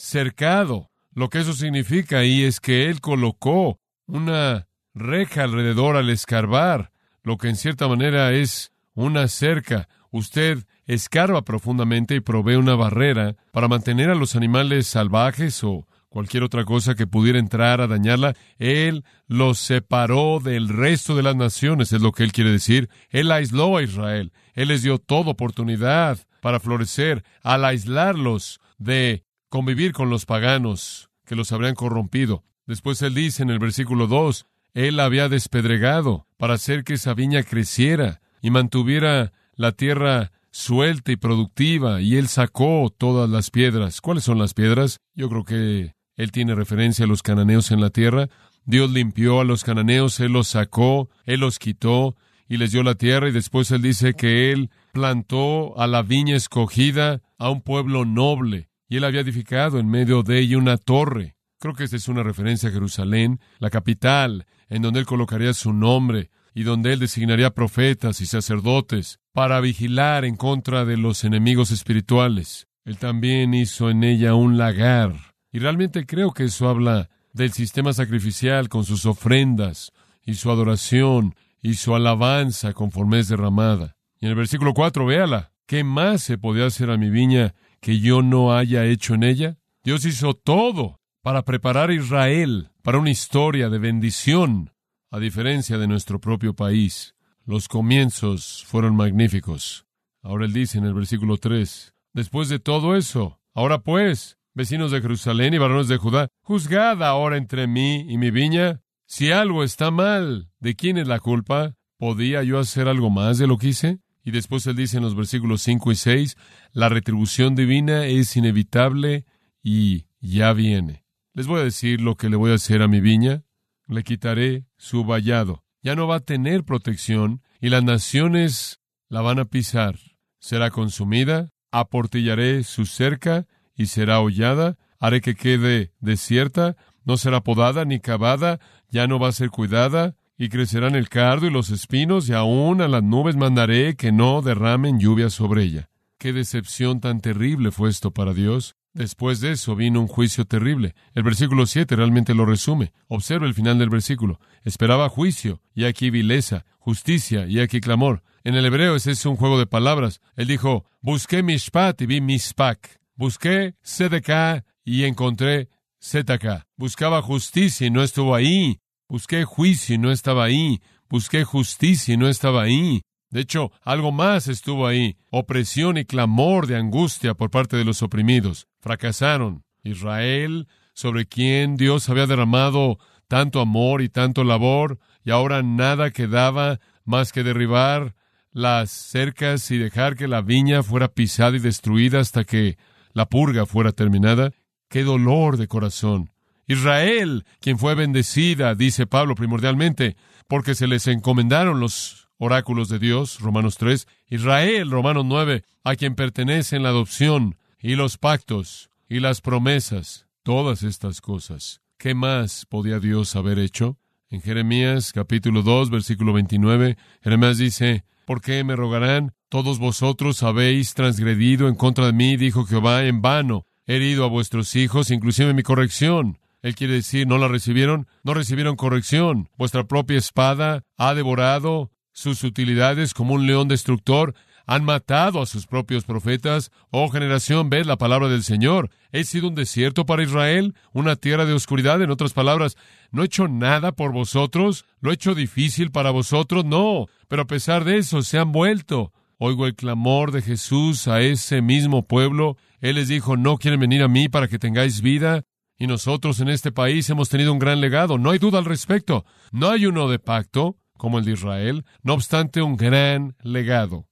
cercado. 0.00 0.90
Lo 1.14 1.28
que 1.28 1.40
eso 1.40 1.52
significa 1.52 2.18
ahí 2.18 2.42
es 2.42 2.60
que 2.60 2.88
él 2.88 3.00
colocó 3.00 3.78
una 4.06 4.66
reja 4.94 5.44
alrededor 5.44 5.96
al 5.96 6.10
escarbar, 6.10 6.90
lo 7.22 7.36
que 7.36 7.48
en 7.48 7.56
cierta 7.56 7.86
manera 7.86 8.32
es 8.32 8.72
una 8.94 9.28
cerca. 9.28 9.88
Usted 10.10 10.64
escarba 10.86 11.42
profundamente 11.42 12.16
y 12.16 12.20
provee 12.20 12.56
una 12.56 12.74
barrera 12.74 13.36
para 13.52 13.68
mantener 13.68 14.10
a 14.10 14.14
los 14.14 14.34
animales 14.34 14.86
salvajes 14.86 15.62
o 15.62 15.86
cualquier 16.08 16.42
otra 16.42 16.64
cosa 16.64 16.94
que 16.94 17.06
pudiera 17.06 17.38
entrar 17.38 17.80
a 17.80 17.86
dañarla. 17.86 18.34
Él 18.58 19.04
los 19.26 19.58
separó 19.58 20.40
del 20.40 20.68
resto 20.68 21.14
de 21.14 21.22
las 21.22 21.36
naciones, 21.36 21.92
es 21.92 22.00
lo 22.00 22.12
que 22.12 22.24
él 22.24 22.32
quiere 22.32 22.50
decir. 22.50 22.88
Él 23.10 23.30
aisló 23.30 23.76
a 23.76 23.82
Israel. 23.82 24.32
Él 24.54 24.68
les 24.68 24.82
dio 24.82 24.98
toda 24.98 25.30
oportunidad 25.30 26.18
para 26.40 26.58
florecer 26.58 27.22
al 27.42 27.64
aislarlos 27.64 28.60
de 28.78 29.24
convivir 29.50 29.92
con 29.92 30.08
los 30.08 30.24
paganos 30.24 31.10
que 31.26 31.36
los 31.36 31.52
habrían 31.52 31.74
corrompido. 31.74 32.44
Después 32.66 33.02
él 33.02 33.14
dice 33.14 33.42
en 33.42 33.50
el 33.50 33.58
versículo 33.58 34.06
2, 34.06 34.46
él 34.74 35.00
había 35.00 35.28
despedregado 35.28 36.26
para 36.38 36.54
hacer 36.54 36.84
que 36.84 36.94
esa 36.94 37.12
viña 37.14 37.42
creciera 37.42 38.22
y 38.40 38.50
mantuviera 38.50 39.32
la 39.54 39.72
tierra 39.72 40.32
suelta 40.52 41.12
y 41.12 41.16
productiva, 41.16 42.00
y 42.00 42.16
él 42.16 42.28
sacó 42.28 42.92
todas 42.96 43.28
las 43.28 43.50
piedras. 43.50 44.00
¿Cuáles 44.00 44.24
son 44.24 44.38
las 44.38 44.54
piedras? 44.54 45.00
Yo 45.14 45.28
creo 45.28 45.44
que 45.44 45.94
él 46.16 46.32
tiene 46.32 46.54
referencia 46.54 47.04
a 47.04 47.08
los 47.08 47.22
cananeos 47.22 47.70
en 47.70 47.80
la 47.80 47.90
tierra. 47.90 48.28
Dios 48.64 48.90
limpió 48.90 49.40
a 49.40 49.44
los 49.44 49.64
cananeos, 49.64 50.18
él 50.20 50.32
los 50.32 50.48
sacó, 50.48 51.08
él 51.24 51.40
los 51.40 51.58
quitó 51.58 52.16
y 52.48 52.56
les 52.56 52.72
dio 52.72 52.82
la 52.82 52.94
tierra, 52.94 53.28
y 53.28 53.32
después 53.32 53.70
él 53.70 53.82
dice 53.82 54.14
que 54.14 54.52
él 54.52 54.70
plantó 54.92 55.78
a 55.78 55.86
la 55.86 56.02
viña 56.02 56.36
escogida 56.36 57.20
a 57.38 57.50
un 57.50 57.62
pueblo 57.62 58.04
noble, 58.04 58.69
y 58.90 58.96
él 58.96 59.04
había 59.04 59.20
edificado 59.20 59.78
en 59.78 59.88
medio 59.88 60.24
de 60.24 60.40
ella 60.40 60.58
una 60.58 60.76
torre. 60.76 61.36
Creo 61.60 61.74
que 61.74 61.84
esta 61.84 61.96
es 61.96 62.08
una 62.08 62.24
referencia 62.24 62.68
a 62.68 62.72
Jerusalén, 62.72 63.38
la 63.60 63.70
capital, 63.70 64.46
en 64.68 64.82
donde 64.82 64.98
él 64.98 65.06
colocaría 65.06 65.54
su 65.54 65.72
nombre 65.72 66.28
y 66.54 66.64
donde 66.64 66.92
él 66.92 66.98
designaría 66.98 67.50
profetas 67.50 68.20
y 68.20 68.26
sacerdotes 68.26 69.20
para 69.32 69.60
vigilar 69.60 70.24
en 70.24 70.34
contra 70.34 70.84
de 70.84 70.96
los 70.96 71.22
enemigos 71.22 71.70
espirituales. 71.70 72.66
Él 72.84 72.98
también 72.98 73.54
hizo 73.54 73.90
en 73.90 74.02
ella 74.02 74.34
un 74.34 74.58
lagar. 74.58 75.14
Y 75.52 75.60
realmente 75.60 76.04
creo 76.04 76.32
que 76.32 76.44
eso 76.44 76.68
habla 76.68 77.10
del 77.32 77.52
sistema 77.52 77.92
sacrificial 77.92 78.68
con 78.68 78.84
sus 78.84 79.06
ofrendas 79.06 79.92
y 80.24 80.34
su 80.34 80.50
adoración 80.50 81.36
y 81.62 81.74
su 81.74 81.94
alabanza 81.94 82.72
conforme 82.72 83.20
es 83.20 83.28
derramada. 83.28 83.94
Y 84.18 84.26
en 84.26 84.30
el 84.30 84.36
versículo 84.36 84.74
4, 84.74 85.06
véala, 85.06 85.52
¿qué 85.66 85.84
más 85.84 86.24
se 86.24 86.38
podía 86.38 86.66
hacer 86.66 86.90
a 86.90 86.96
mi 86.96 87.08
viña 87.08 87.54
que 87.80 88.00
yo 88.00 88.22
no 88.22 88.56
haya 88.56 88.84
hecho 88.84 89.14
en 89.14 89.22
ella? 89.22 89.58
Dios 89.82 90.04
hizo 90.04 90.34
todo 90.34 91.00
para 91.22 91.42
preparar 91.42 91.90
a 91.90 91.94
Israel 91.94 92.70
para 92.82 92.98
una 92.98 93.10
historia 93.10 93.68
de 93.68 93.78
bendición, 93.78 94.72
a 95.10 95.18
diferencia 95.18 95.78
de 95.78 95.88
nuestro 95.88 96.20
propio 96.20 96.54
país. 96.54 97.14
Los 97.44 97.68
comienzos 97.68 98.64
fueron 98.66 98.96
magníficos. 98.96 99.86
Ahora 100.22 100.44
él 100.44 100.52
dice 100.52 100.78
en 100.78 100.84
el 100.84 100.94
versículo 100.94 101.38
3, 101.38 101.94
después 102.12 102.48
de 102.48 102.58
todo 102.58 102.96
eso, 102.96 103.40
ahora 103.54 103.82
pues, 103.82 104.38
vecinos 104.54 104.90
de 104.90 105.00
Jerusalén 105.00 105.54
y 105.54 105.58
varones 105.58 105.88
de 105.88 105.96
Judá, 105.96 106.28
juzgad 106.42 107.02
ahora 107.02 107.36
entre 107.36 107.66
mí 107.66 108.06
y 108.08 108.18
mi 108.18 108.30
viña. 108.30 108.82
Si 109.06 109.32
algo 109.32 109.64
está 109.64 109.90
mal, 109.90 110.50
¿de 110.60 110.74
quién 110.76 110.98
es 110.98 111.08
la 111.08 111.18
culpa? 111.18 111.74
¿Podía 111.98 112.42
yo 112.42 112.58
hacer 112.58 112.88
algo 112.88 113.10
más 113.10 113.38
de 113.38 113.46
lo 113.46 113.58
que 113.58 113.68
hice? 113.68 113.98
Y 114.30 114.32
después 114.32 114.64
él 114.68 114.76
dice 114.76 114.98
en 114.98 115.02
los 115.02 115.16
versículos 115.16 115.60
5 115.62 115.90
y 115.90 115.96
6, 115.96 116.36
la 116.72 116.88
retribución 116.88 117.56
divina 117.56 118.06
es 118.06 118.36
inevitable 118.36 119.24
y 119.60 120.06
ya 120.20 120.52
viene. 120.52 121.04
Les 121.34 121.48
voy 121.48 121.60
a 121.60 121.64
decir 121.64 122.00
lo 122.00 122.14
que 122.14 122.30
le 122.30 122.36
voy 122.36 122.52
a 122.52 122.54
hacer 122.54 122.80
a 122.80 122.86
mi 122.86 123.00
viña. 123.00 123.42
Le 123.88 124.04
quitaré 124.04 124.66
su 124.76 125.04
vallado. 125.04 125.64
Ya 125.82 125.96
no 125.96 126.06
va 126.06 126.16
a 126.16 126.20
tener 126.20 126.62
protección 126.62 127.42
y 127.60 127.70
las 127.70 127.82
naciones 127.82 128.78
la 129.08 129.20
van 129.20 129.40
a 129.40 129.46
pisar. 129.46 129.98
Será 130.38 130.70
consumida, 130.70 131.50
aportillaré 131.72 132.62
su 132.62 132.86
cerca 132.86 133.48
y 133.74 133.86
será 133.86 134.20
hollada, 134.20 134.78
haré 135.00 135.22
que 135.22 135.34
quede 135.34 135.92
desierta, 135.98 136.76
no 137.04 137.16
será 137.16 137.40
podada 137.40 137.84
ni 137.84 137.98
cavada, 137.98 138.60
ya 138.90 139.08
no 139.08 139.18
va 139.18 139.26
a 139.26 139.32
ser 139.32 139.50
cuidada, 139.50 140.14
y 140.40 140.48
crecerán 140.48 140.94
el 140.94 141.10
cardo 141.10 141.46
y 141.46 141.50
los 141.50 141.68
espinos, 141.68 142.30
y 142.30 142.32
aún 142.32 142.80
a 142.80 142.88
las 142.88 143.02
nubes 143.02 143.36
mandaré 143.36 143.94
que 143.94 144.10
no 144.10 144.40
derramen 144.40 144.98
lluvia 144.98 145.28
sobre 145.28 145.64
ella. 145.64 145.90
Qué 146.16 146.32
decepción 146.32 146.98
tan 147.00 147.20
terrible 147.20 147.70
fue 147.70 147.90
esto 147.90 148.10
para 148.10 148.32
Dios. 148.32 148.74
Después 148.94 149.40
de 149.40 149.52
eso 149.52 149.76
vino 149.76 150.00
un 150.00 150.06
juicio 150.06 150.46
terrible. 150.46 150.94
El 151.12 151.24
versículo 151.24 151.66
7 151.66 151.94
realmente 151.94 152.32
lo 152.32 152.46
resume. 152.46 152.94
Observa 153.06 153.46
el 153.46 153.52
final 153.52 153.78
del 153.78 153.90
versículo. 153.90 154.40
Esperaba 154.64 155.10
juicio, 155.10 155.60
y 155.74 155.84
aquí 155.84 156.08
vileza, 156.08 156.64
justicia, 156.78 157.46
y 157.46 157.60
aquí 157.60 157.82
clamor. 157.82 158.22
En 158.42 158.54
el 158.54 158.64
hebreo 158.64 158.96
ese 158.96 159.10
es 159.10 159.26
un 159.26 159.36
juego 159.36 159.58
de 159.58 159.66
palabras. 159.66 160.22
Él 160.36 160.46
dijo, 160.46 160.86
busqué 161.02 161.42
mishpat 161.42 162.00
y 162.00 162.06
vi 162.06 162.22
mispak. 162.22 162.98
Busqué 163.14 163.74
Sedeká 163.82 164.64
y 164.86 165.04
encontré 165.04 165.68
Zetaká. 166.02 166.66
Buscaba 166.78 167.20
justicia 167.20 167.86
y 167.86 167.90
no 167.90 168.02
estuvo 168.02 168.34
ahí. 168.34 168.80
Busqué 169.10 169.44
juicio 169.44 169.96
y 169.96 169.98
no 169.98 170.12
estaba 170.12 170.44
ahí. 170.44 170.80
Busqué 171.08 171.42
justicia 171.42 172.14
y 172.14 172.16
no 172.16 172.28
estaba 172.28 172.62
ahí. 172.62 173.02
De 173.30 173.40
hecho, 173.40 173.72
algo 173.82 174.12
más 174.12 174.46
estuvo 174.46 174.86
ahí. 174.86 175.16
Opresión 175.30 175.98
y 175.98 176.04
clamor 176.04 176.68
de 176.68 176.76
angustia 176.76 177.34
por 177.34 177.50
parte 177.50 177.76
de 177.76 177.84
los 177.84 178.04
oprimidos. 178.04 178.68
Fracasaron. 178.78 179.64
Israel, 179.82 180.68
sobre 180.94 181.26
quien 181.26 181.76
Dios 181.76 182.08
había 182.08 182.28
derramado 182.28 182.98
tanto 183.26 183.60
amor 183.60 184.00
y 184.00 184.08
tanto 184.08 184.44
labor, 184.44 185.00
y 185.24 185.32
ahora 185.32 185.62
nada 185.64 186.12
quedaba 186.12 186.78
más 187.04 187.32
que 187.32 187.42
derribar 187.42 188.14
las 188.52 188.92
cercas 188.92 189.70
y 189.72 189.78
dejar 189.78 190.14
que 190.14 190.28
la 190.28 190.40
viña 190.40 190.84
fuera 190.84 191.08
pisada 191.08 191.56
y 191.56 191.60
destruida 191.60 192.20
hasta 192.20 192.44
que 192.44 192.78
la 193.12 193.28
purga 193.28 193.66
fuera 193.66 193.90
terminada, 193.90 194.52
qué 194.88 195.02
dolor 195.02 195.56
de 195.56 195.66
corazón. 195.66 196.30
Israel, 196.70 197.44
quien 197.58 197.78
fue 197.78 197.96
bendecida, 197.96 198.76
dice 198.76 199.04
Pablo 199.04 199.34
primordialmente, 199.34 200.16
porque 200.46 200.76
se 200.76 200.86
les 200.86 201.08
encomendaron 201.08 201.80
los 201.80 202.28
oráculos 202.38 202.88
de 202.88 203.00
Dios, 203.00 203.40
Romanos 203.40 203.76
3, 203.76 204.06
Israel, 204.28 204.88
Romanos 204.88 205.24
9, 205.26 205.64
a 205.82 205.96
quien 205.96 206.14
pertenecen 206.14 206.84
la 206.84 206.90
adopción 206.90 207.56
y 207.80 207.96
los 207.96 208.18
pactos 208.18 208.88
y 209.08 209.18
las 209.18 209.40
promesas, 209.40 210.28
todas 210.44 210.84
estas 210.84 211.20
cosas. 211.20 211.80
¿Qué 211.98 212.14
más 212.14 212.66
podía 212.66 213.00
Dios 213.00 213.34
haber 213.34 213.58
hecho? 213.58 213.98
En 214.28 214.40
Jeremías 214.40 215.12
capítulo 215.12 215.62
2, 215.62 215.90
versículo 215.90 216.32
29, 216.32 216.96
Jeremías 217.20 217.58
dice, 217.58 218.04
¿por 218.24 218.40
qué 218.40 218.62
me 218.62 218.76
rogarán? 218.76 219.32
Todos 219.48 219.80
vosotros 219.80 220.44
habéis 220.44 220.94
transgredido 220.94 221.66
en 221.66 221.74
contra 221.74 222.06
de 222.06 222.12
mí, 222.12 222.36
dijo 222.36 222.64
Jehová, 222.64 223.02
en 223.06 223.22
vano. 223.22 223.66
He 223.86 223.96
herido 223.96 224.24
a 224.24 224.28
vuestros 224.28 224.76
hijos, 224.76 225.10
inclusive 225.10 225.52
mi 225.52 225.64
corrección. 225.64 226.38
Él 226.62 226.74
quiere 226.74 226.94
decir, 226.94 227.26
¿no 227.26 227.38
la 227.38 227.48
recibieron? 227.48 228.06
No 228.22 228.34
recibieron 228.34 228.76
corrección. 228.76 229.48
Vuestra 229.56 229.84
propia 229.84 230.18
espada 230.18 230.84
ha 230.96 231.14
devorado 231.14 231.90
sus 232.12 232.44
utilidades 232.44 233.14
como 233.14 233.34
un 233.34 233.46
león 233.46 233.68
destructor. 233.68 234.34
Han 234.66 234.84
matado 234.84 235.42
a 235.42 235.46
sus 235.46 235.66
propios 235.66 236.04
profetas. 236.04 236.70
Oh 236.90 237.08
generación, 237.08 237.70
ved 237.70 237.86
la 237.86 237.96
palabra 237.96 238.28
del 238.28 238.44
Señor. 238.44 238.90
He 239.10 239.24
sido 239.24 239.48
un 239.48 239.54
desierto 239.54 240.06
para 240.06 240.22
Israel, 240.22 240.74
una 240.92 241.16
tierra 241.16 241.44
de 241.44 241.54
oscuridad. 241.54 242.02
En 242.02 242.10
otras 242.10 242.34
palabras, 242.34 242.76
no 243.10 243.22
he 243.22 243.26
hecho 243.26 243.48
nada 243.48 243.92
por 243.92 244.12
vosotros. 244.12 244.84
Lo 245.00 245.10
he 245.10 245.14
hecho 245.14 245.34
difícil 245.34 245.90
para 245.90 246.10
vosotros. 246.10 246.64
No. 246.64 247.06
Pero 247.26 247.42
a 247.42 247.46
pesar 247.46 247.84
de 247.84 247.96
eso, 247.98 248.22
se 248.22 248.38
han 248.38 248.52
vuelto. 248.52 249.12
Oigo 249.38 249.66
el 249.66 249.74
clamor 249.74 250.32
de 250.32 250.42
Jesús 250.42 251.08
a 251.08 251.22
ese 251.22 251.62
mismo 251.62 252.06
pueblo. 252.06 252.58
Él 252.80 252.96
les 252.96 253.08
dijo, 253.08 253.38
no 253.38 253.56
quieren 253.56 253.80
venir 253.80 254.02
a 254.02 254.08
mí 254.08 254.28
para 254.28 254.48
que 254.48 254.58
tengáis 254.58 255.00
vida. 255.00 255.44
Y 255.80 255.86
nosotros 255.86 256.38
en 256.40 256.50
este 256.50 256.72
país 256.72 257.08
hemos 257.08 257.30
tenido 257.30 257.54
un 257.54 257.58
gran 257.58 257.80
legado. 257.80 258.18
No 258.18 258.30
hay 258.30 258.38
duda 258.38 258.58
al 258.58 258.66
respecto. 258.66 259.24
No 259.50 259.70
hay 259.70 259.86
uno 259.86 260.10
de 260.10 260.18
pacto, 260.18 260.76
como 260.98 261.18
el 261.18 261.24
de 261.24 261.32
Israel, 261.32 261.86
no 262.02 262.12
obstante 262.12 262.60
un 262.60 262.76
gran 262.76 263.34
legado. 263.42 264.06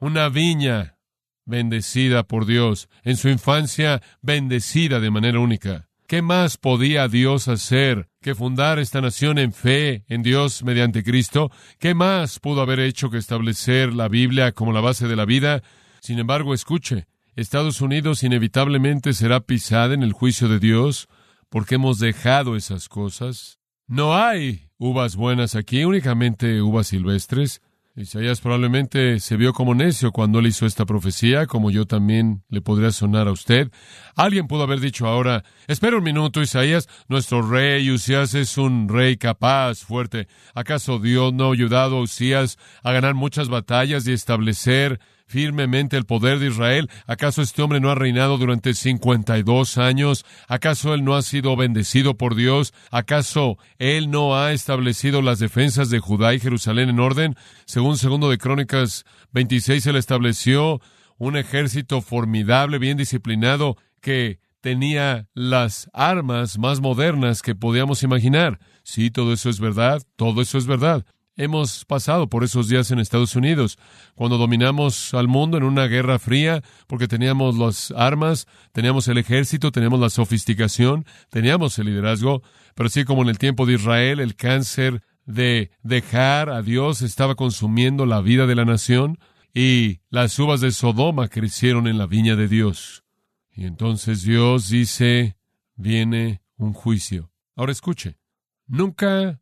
Una 0.00 0.28
viña 0.28 0.98
bendecida 1.46 2.24
por 2.24 2.44
Dios, 2.44 2.88
en 3.04 3.16
su 3.16 3.28
infancia 3.28 4.02
bendecida 4.20 4.98
de 4.98 5.12
manera 5.12 5.38
única. 5.38 5.88
¿Qué 6.08 6.22
más 6.22 6.56
podía 6.56 7.06
Dios 7.06 7.46
hacer 7.46 8.08
que 8.20 8.34
fundar 8.34 8.80
esta 8.80 9.00
nación 9.00 9.38
en 9.38 9.52
fe 9.52 10.04
en 10.08 10.24
Dios 10.24 10.64
mediante 10.64 11.04
Cristo? 11.04 11.52
¿Qué 11.78 11.94
más 11.94 12.40
pudo 12.40 12.62
haber 12.62 12.80
hecho 12.80 13.10
que 13.10 13.18
establecer 13.18 13.94
la 13.94 14.08
Biblia 14.08 14.50
como 14.50 14.72
la 14.72 14.80
base 14.80 15.06
de 15.06 15.14
la 15.14 15.24
vida? 15.24 15.62
Sin 16.00 16.18
embargo, 16.18 16.52
escuche, 16.52 17.06
Estados 17.34 17.80
Unidos 17.80 18.22
inevitablemente 18.24 19.14
será 19.14 19.40
pisada 19.40 19.94
en 19.94 20.02
el 20.02 20.12
juicio 20.12 20.48
de 20.48 20.58
Dios 20.58 21.08
porque 21.48 21.76
hemos 21.76 21.98
dejado 21.98 22.56
esas 22.56 22.90
cosas. 22.90 23.58
No 23.86 24.14
hay 24.14 24.68
uvas 24.76 25.16
buenas 25.16 25.54
aquí, 25.54 25.84
únicamente 25.84 26.60
uvas 26.60 26.88
silvestres. 26.88 27.62
Isaías 27.94 28.40
probablemente 28.40 29.20
se 29.20 29.36
vio 29.36 29.52
como 29.52 29.74
necio 29.74 30.12
cuando 30.12 30.38
él 30.38 30.46
hizo 30.46 30.64
esta 30.64 30.86
profecía, 30.86 31.46
como 31.46 31.70
yo 31.70 31.86
también 31.86 32.42
le 32.48 32.62
podría 32.62 32.90
sonar 32.90 33.28
a 33.28 33.32
usted. 33.32 33.70
Alguien 34.14 34.46
pudo 34.46 34.62
haber 34.62 34.80
dicho 34.80 35.06
ahora, 35.06 35.44
espera 35.68 35.98
un 35.98 36.04
minuto, 36.04 36.40
Isaías, 36.40 36.88
nuestro 37.08 37.42
rey 37.42 37.90
Usías 37.90 38.34
es 38.34 38.56
un 38.56 38.88
rey 38.88 39.18
capaz, 39.18 39.84
fuerte. 39.84 40.26
¿Acaso 40.54 40.98
Dios 40.98 41.34
no 41.34 41.50
ha 41.50 41.52
ayudado 41.52 41.98
a 41.98 42.02
Usías 42.02 42.58
a 42.82 42.92
ganar 42.92 43.14
muchas 43.14 43.50
batallas 43.50 44.06
y 44.06 44.12
establecer 44.12 44.98
firmemente 45.32 45.96
el 45.96 46.04
poder 46.04 46.38
de 46.38 46.48
Israel? 46.48 46.90
¿Acaso 47.06 47.40
este 47.40 47.62
hombre 47.62 47.80
no 47.80 47.90
ha 47.90 47.94
reinado 47.94 48.36
durante 48.36 48.74
cincuenta 48.74 49.38
y 49.38 49.42
dos 49.42 49.78
años? 49.78 50.26
¿Acaso 50.46 50.92
él 50.92 51.04
no 51.04 51.16
ha 51.16 51.22
sido 51.22 51.56
bendecido 51.56 52.18
por 52.18 52.34
Dios? 52.34 52.74
¿Acaso 52.90 53.56
él 53.78 54.10
no 54.10 54.36
ha 54.36 54.52
establecido 54.52 55.22
las 55.22 55.38
defensas 55.38 55.88
de 55.88 56.00
Judá 56.00 56.34
y 56.34 56.40
Jerusalén 56.40 56.90
en 56.90 57.00
orden? 57.00 57.34
Según 57.64 57.96
segundo 57.96 58.28
de 58.28 58.36
Crónicas 58.36 59.06
26, 59.32 59.86
él 59.86 59.96
estableció 59.96 60.82
un 61.16 61.38
ejército 61.38 62.02
formidable, 62.02 62.78
bien 62.78 62.98
disciplinado, 62.98 63.78
que 64.02 64.38
tenía 64.60 65.28
las 65.32 65.88
armas 65.94 66.58
más 66.58 66.82
modernas 66.82 67.40
que 67.40 67.54
podíamos 67.54 68.02
imaginar. 68.02 68.58
Sí, 68.84 69.10
todo 69.10 69.32
eso 69.32 69.48
es 69.48 69.60
verdad, 69.60 70.02
todo 70.16 70.42
eso 70.42 70.58
es 70.58 70.66
verdad. 70.66 71.06
Hemos 71.34 71.86
pasado 71.86 72.28
por 72.28 72.44
esos 72.44 72.68
días 72.68 72.90
en 72.90 72.98
Estados 72.98 73.36
Unidos, 73.36 73.78
cuando 74.14 74.36
dominamos 74.36 75.14
al 75.14 75.28
mundo 75.28 75.56
en 75.56 75.62
una 75.62 75.86
guerra 75.86 76.18
fría, 76.18 76.62
porque 76.86 77.08
teníamos 77.08 77.56
las 77.56 77.90
armas, 77.92 78.46
teníamos 78.72 79.08
el 79.08 79.16
ejército, 79.16 79.72
teníamos 79.72 79.98
la 79.98 80.10
sofisticación, 80.10 81.06
teníamos 81.30 81.78
el 81.78 81.86
liderazgo, 81.86 82.42
pero 82.74 82.88
así 82.88 83.04
como 83.04 83.22
en 83.22 83.30
el 83.30 83.38
tiempo 83.38 83.64
de 83.64 83.74
Israel, 83.74 84.20
el 84.20 84.36
cáncer 84.36 85.02
de 85.24 85.70
dejar 85.82 86.50
a 86.50 86.60
Dios 86.60 87.00
estaba 87.00 87.34
consumiendo 87.34 88.04
la 88.04 88.20
vida 88.20 88.46
de 88.46 88.54
la 88.54 88.66
nación, 88.66 89.18
y 89.54 90.00
las 90.10 90.38
uvas 90.38 90.60
de 90.60 90.70
Sodoma 90.70 91.28
crecieron 91.28 91.86
en 91.86 91.96
la 91.96 92.06
viña 92.06 92.36
de 92.36 92.48
Dios. 92.48 93.04
Y 93.50 93.64
entonces 93.64 94.22
Dios 94.22 94.68
dice, 94.68 95.36
viene 95.76 96.42
un 96.56 96.74
juicio. 96.74 97.32
Ahora 97.56 97.72
escuche, 97.72 98.18
nunca 98.66 99.41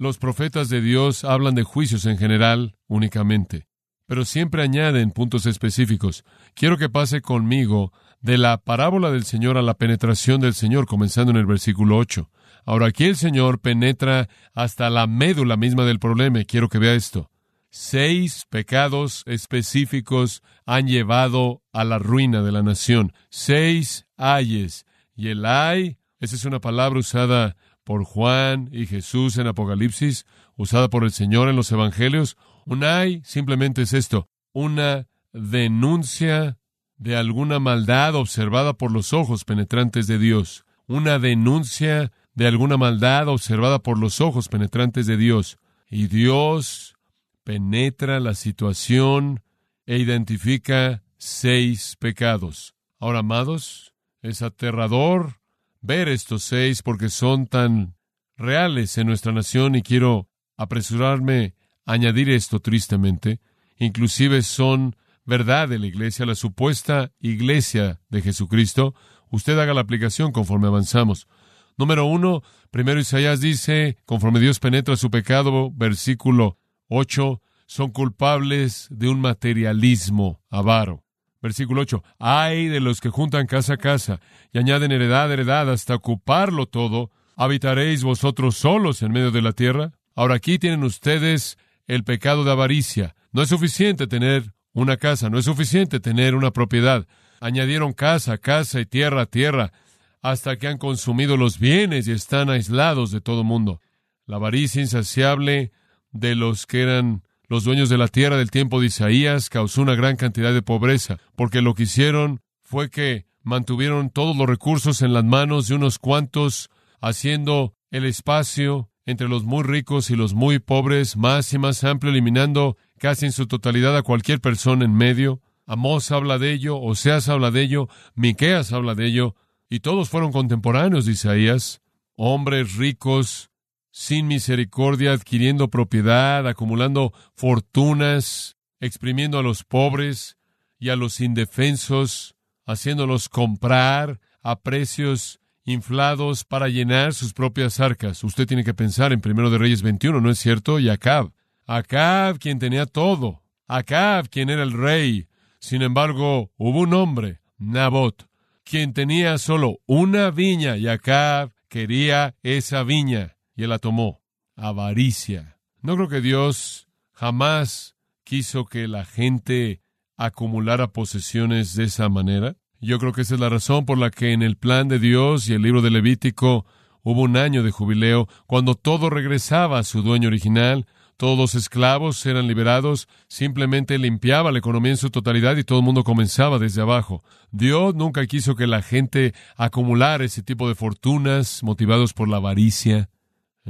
los 0.00 0.16
profetas 0.16 0.70
de 0.70 0.80
Dios 0.80 1.24
hablan 1.24 1.54
de 1.54 1.62
juicios 1.62 2.06
en 2.06 2.16
general 2.16 2.74
únicamente, 2.88 3.66
pero 4.06 4.24
siempre 4.24 4.62
añaden 4.62 5.10
puntos 5.10 5.44
específicos. 5.44 6.24
Quiero 6.54 6.78
que 6.78 6.88
pase 6.88 7.20
conmigo 7.20 7.92
de 8.22 8.38
la 8.38 8.56
parábola 8.56 9.10
del 9.10 9.24
Señor 9.24 9.58
a 9.58 9.62
la 9.62 9.74
penetración 9.74 10.40
del 10.40 10.54
Señor, 10.54 10.86
comenzando 10.86 11.32
en 11.32 11.36
el 11.36 11.44
versículo 11.44 11.98
8. 11.98 12.30
Ahora 12.64 12.86
aquí 12.86 13.04
el 13.04 13.16
Señor 13.16 13.60
penetra 13.60 14.30
hasta 14.54 14.88
la 14.88 15.06
médula 15.06 15.58
misma 15.58 15.84
del 15.84 15.98
problema. 15.98 16.44
Quiero 16.44 16.70
que 16.70 16.78
vea 16.78 16.94
esto. 16.94 17.30
Seis 17.68 18.46
pecados 18.48 19.22
específicos 19.26 20.42
han 20.64 20.88
llevado 20.88 21.62
a 21.74 21.84
la 21.84 21.98
ruina 21.98 22.40
de 22.40 22.52
la 22.52 22.62
nación. 22.62 23.12
Seis 23.28 24.06
ayes. 24.16 24.86
Y 25.14 25.28
el 25.28 25.44
ay, 25.44 25.98
esa 26.20 26.36
es 26.36 26.46
una 26.46 26.60
palabra 26.60 26.98
usada 26.98 27.54
por 27.90 28.04
Juan 28.04 28.68
y 28.70 28.86
Jesús 28.86 29.36
en 29.36 29.48
Apocalipsis, 29.48 30.24
usada 30.56 30.88
por 30.90 31.02
el 31.02 31.10
Señor 31.10 31.48
en 31.48 31.56
los 31.56 31.72
Evangelios. 31.72 32.36
Un 32.64 32.84
ay 32.84 33.20
simplemente 33.24 33.82
es 33.82 33.94
esto, 33.94 34.28
una 34.52 35.08
denuncia 35.32 36.56
de 36.98 37.16
alguna 37.16 37.58
maldad 37.58 38.14
observada 38.14 38.74
por 38.74 38.92
los 38.92 39.12
ojos 39.12 39.42
penetrantes 39.42 40.06
de 40.06 40.20
Dios. 40.20 40.64
Una 40.86 41.18
denuncia 41.18 42.12
de 42.32 42.46
alguna 42.46 42.76
maldad 42.76 43.26
observada 43.26 43.80
por 43.80 43.98
los 43.98 44.20
ojos 44.20 44.46
penetrantes 44.46 45.06
de 45.08 45.16
Dios. 45.16 45.58
Y 45.90 46.06
Dios 46.06 46.94
penetra 47.42 48.20
la 48.20 48.34
situación 48.34 49.42
e 49.84 49.98
identifica 49.98 51.02
seis 51.18 51.96
pecados. 51.98 52.76
Ahora, 53.00 53.18
amados, 53.18 53.94
es 54.22 54.42
aterrador 54.42 55.39
ver 55.80 56.08
estos 56.08 56.44
seis 56.44 56.82
porque 56.82 57.08
son 57.08 57.46
tan 57.46 57.94
reales 58.36 58.96
en 58.98 59.06
nuestra 59.06 59.32
nación 59.32 59.74
y 59.74 59.82
quiero 59.82 60.28
apresurarme 60.56 61.54
a 61.84 61.92
añadir 61.92 62.30
esto 62.30 62.60
tristemente. 62.60 63.40
Inclusive 63.78 64.42
son 64.42 64.96
verdad 65.24 65.68
de 65.68 65.78
la 65.78 65.86
iglesia, 65.86 66.26
la 66.26 66.34
supuesta 66.34 67.12
iglesia 67.20 68.00
de 68.08 68.22
Jesucristo. 68.22 68.94
Usted 69.30 69.58
haga 69.58 69.74
la 69.74 69.80
aplicación 69.80 70.32
conforme 70.32 70.66
avanzamos. 70.66 71.28
Número 71.76 72.04
uno, 72.04 72.42
primero 72.70 73.00
Isaías 73.00 73.40
dice, 73.40 73.96
conforme 74.04 74.40
Dios 74.40 74.58
penetra 74.58 74.96
su 74.96 75.10
pecado, 75.10 75.70
versículo 75.72 76.58
8, 76.88 77.40
son 77.66 77.90
culpables 77.90 78.88
de 78.90 79.08
un 79.08 79.20
materialismo 79.20 80.42
avaro. 80.50 81.04
Versículo 81.42 81.82
8, 81.82 82.02
hay 82.18 82.68
de 82.68 82.80
los 82.80 83.00
que 83.00 83.08
juntan 83.08 83.46
casa 83.46 83.74
a 83.74 83.76
casa 83.78 84.20
y 84.52 84.58
añaden 84.58 84.92
heredad 84.92 85.32
heredad 85.32 85.70
hasta 85.70 85.94
ocuparlo 85.94 86.66
todo, 86.66 87.10
¿habitaréis 87.36 88.04
vosotros 88.04 88.56
solos 88.56 89.02
en 89.02 89.12
medio 89.12 89.30
de 89.30 89.40
la 89.40 89.52
tierra? 89.52 89.92
Ahora 90.14 90.34
aquí 90.34 90.58
tienen 90.58 90.84
ustedes 90.84 91.56
el 91.86 92.04
pecado 92.04 92.44
de 92.44 92.52
avaricia. 92.52 93.14
No 93.32 93.42
es 93.42 93.48
suficiente 93.48 94.06
tener 94.06 94.52
una 94.72 94.98
casa, 94.98 95.30
no 95.30 95.38
es 95.38 95.46
suficiente 95.46 95.98
tener 95.98 96.34
una 96.34 96.50
propiedad. 96.50 97.06
Añadieron 97.40 97.94
casa, 97.94 98.36
casa 98.36 98.80
y 98.80 98.86
tierra, 98.86 99.24
tierra, 99.24 99.72
hasta 100.20 100.56
que 100.56 100.68
han 100.68 100.76
consumido 100.76 101.38
los 101.38 101.58
bienes 101.58 102.06
y 102.06 102.12
están 102.12 102.50
aislados 102.50 103.10
de 103.10 103.22
todo 103.22 103.44
mundo. 103.44 103.80
La 104.26 104.36
avaricia 104.36 104.82
insaciable 104.82 105.72
de 106.12 106.34
los 106.34 106.66
que 106.66 106.82
eran 106.82 107.22
los 107.50 107.64
dueños 107.64 107.88
de 107.88 107.98
la 107.98 108.06
tierra 108.06 108.36
del 108.36 108.52
tiempo 108.52 108.80
de 108.80 108.86
Isaías 108.86 109.50
causó 109.50 109.82
una 109.82 109.96
gran 109.96 110.14
cantidad 110.14 110.54
de 110.54 110.62
pobreza, 110.62 111.18
porque 111.34 111.62
lo 111.62 111.74
que 111.74 111.82
hicieron 111.82 112.42
fue 112.62 112.90
que 112.90 113.26
mantuvieron 113.42 114.08
todos 114.08 114.36
los 114.36 114.46
recursos 114.46 115.02
en 115.02 115.12
las 115.12 115.24
manos 115.24 115.66
de 115.66 115.74
unos 115.74 115.98
cuantos, 115.98 116.70
haciendo 117.00 117.74
el 117.90 118.04
espacio 118.04 118.88
entre 119.04 119.28
los 119.28 119.42
muy 119.42 119.64
ricos 119.64 120.10
y 120.10 120.16
los 120.16 120.32
muy 120.32 120.60
pobres 120.60 121.16
más 121.16 121.52
y 121.52 121.58
más 121.58 121.82
amplio, 121.82 122.12
eliminando 122.12 122.76
casi 122.98 123.26
en 123.26 123.32
su 123.32 123.48
totalidad 123.48 123.96
a 123.96 124.04
cualquier 124.04 124.40
persona 124.40 124.84
en 124.84 124.94
medio. 124.94 125.40
Amós 125.66 126.12
habla 126.12 126.38
de 126.38 126.52
ello, 126.52 126.78
Oseas 126.78 127.28
habla 127.28 127.50
de 127.50 127.62
ello, 127.62 127.88
Miqueas 128.14 128.72
habla 128.72 128.94
de 128.94 129.06
ello, 129.06 129.34
y 129.68 129.80
todos 129.80 130.08
fueron 130.08 130.30
contemporáneos 130.30 131.04
de 131.04 131.12
Isaías, 131.12 131.82
hombres 132.14 132.76
ricos, 132.76 133.49
sin 133.90 134.26
misericordia, 134.28 135.12
adquiriendo 135.12 135.68
propiedad, 135.68 136.46
acumulando 136.46 137.12
fortunas, 137.34 138.56
exprimiendo 138.80 139.38
a 139.38 139.42
los 139.42 139.64
pobres 139.64 140.36
y 140.78 140.90
a 140.90 140.96
los 140.96 141.20
indefensos, 141.20 142.36
haciéndolos 142.66 143.28
comprar 143.28 144.20
a 144.42 144.60
precios 144.60 145.40
inflados 145.64 146.44
para 146.44 146.68
llenar 146.68 147.14
sus 147.14 147.32
propias 147.34 147.80
arcas. 147.80 148.24
Usted 148.24 148.46
tiene 148.46 148.64
que 148.64 148.74
pensar 148.74 149.12
en 149.12 149.20
Primero 149.20 149.50
de 149.50 149.58
Reyes 149.58 149.82
21, 149.82 150.20
¿no 150.20 150.30
es 150.30 150.38
cierto? 150.38 150.78
Y 150.78 150.88
Acab. 150.88 151.32
Acab, 151.66 152.38
quien 152.38 152.58
tenía 152.58 152.86
todo. 152.86 153.42
Acab, 153.68 154.28
quien 154.28 154.50
era 154.50 154.62
el 154.62 154.72
rey. 154.72 155.28
Sin 155.58 155.82
embargo, 155.82 156.50
hubo 156.56 156.80
un 156.80 156.94
hombre, 156.94 157.40
Nabot, 157.58 158.26
quien 158.64 158.94
tenía 158.94 159.36
solo 159.38 159.80
una 159.86 160.30
viña 160.30 160.76
y 160.76 160.88
Acab 160.88 161.52
quería 161.68 162.34
esa 162.42 162.82
viña 162.82 163.36
y 163.54 163.64
él 163.64 163.70
la 163.70 163.78
tomó. 163.78 164.22
Avaricia. 164.56 165.58
No 165.80 165.96
creo 165.96 166.08
que 166.08 166.20
Dios 166.20 166.88
jamás 167.12 167.96
quiso 168.24 168.64
que 168.66 168.88
la 168.88 169.04
gente 169.04 169.82
acumulara 170.16 170.92
posesiones 170.92 171.74
de 171.74 171.84
esa 171.84 172.08
manera. 172.08 172.56
Yo 172.80 172.98
creo 172.98 173.12
que 173.12 173.22
esa 173.22 173.34
es 173.34 173.40
la 173.40 173.48
razón 173.48 173.86
por 173.86 173.98
la 173.98 174.10
que 174.10 174.32
en 174.32 174.42
el 174.42 174.56
plan 174.56 174.88
de 174.88 174.98
Dios 174.98 175.48
y 175.48 175.54
el 175.54 175.62
libro 175.62 175.82
de 175.82 175.90
Levítico 175.90 176.66
hubo 177.02 177.22
un 177.22 177.36
año 177.36 177.62
de 177.62 177.70
jubileo 177.70 178.28
cuando 178.46 178.74
todo 178.74 179.10
regresaba 179.10 179.78
a 179.78 179.84
su 179.84 180.02
dueño 180.02 180.28
original, 180.28 180.86
todos 181.16 181.36
los 181.36 181.54
esclavos 181.54 182.24
eran 182.24 182.46
liberados, 182.46 183.06
simplemente 183.28 183.98
limpiaba 183.98 184.52
la 184.52 184.58
economía 184.58 184.92
en 184.92 184.96
su 184.96 185.10
totalidad 185.10 185.58
y 185.58 185.64
todo 185.64 185.80
el 185.80 185.84
mundo 185.84 186.02
comenzaba 186.02 186.58
desde 186.58 186.80
abajo. 186.80 187.22
Dios 187.50 187.94
nunca 187.94 188.26
quiso 188.26 188.56
que 188.56 188.66
la 188.66 188.80
gente 188.80 189.34
acumulara 189.56 190.24
ese 190.24 190.42
tipo 190.42 190.66
de 190.66 190.74
fortunas 190.74 191.62
motivados 191.62 192.14
por 192.14 192.28
la 192.28 192.38
avaricia. 192.38 193.10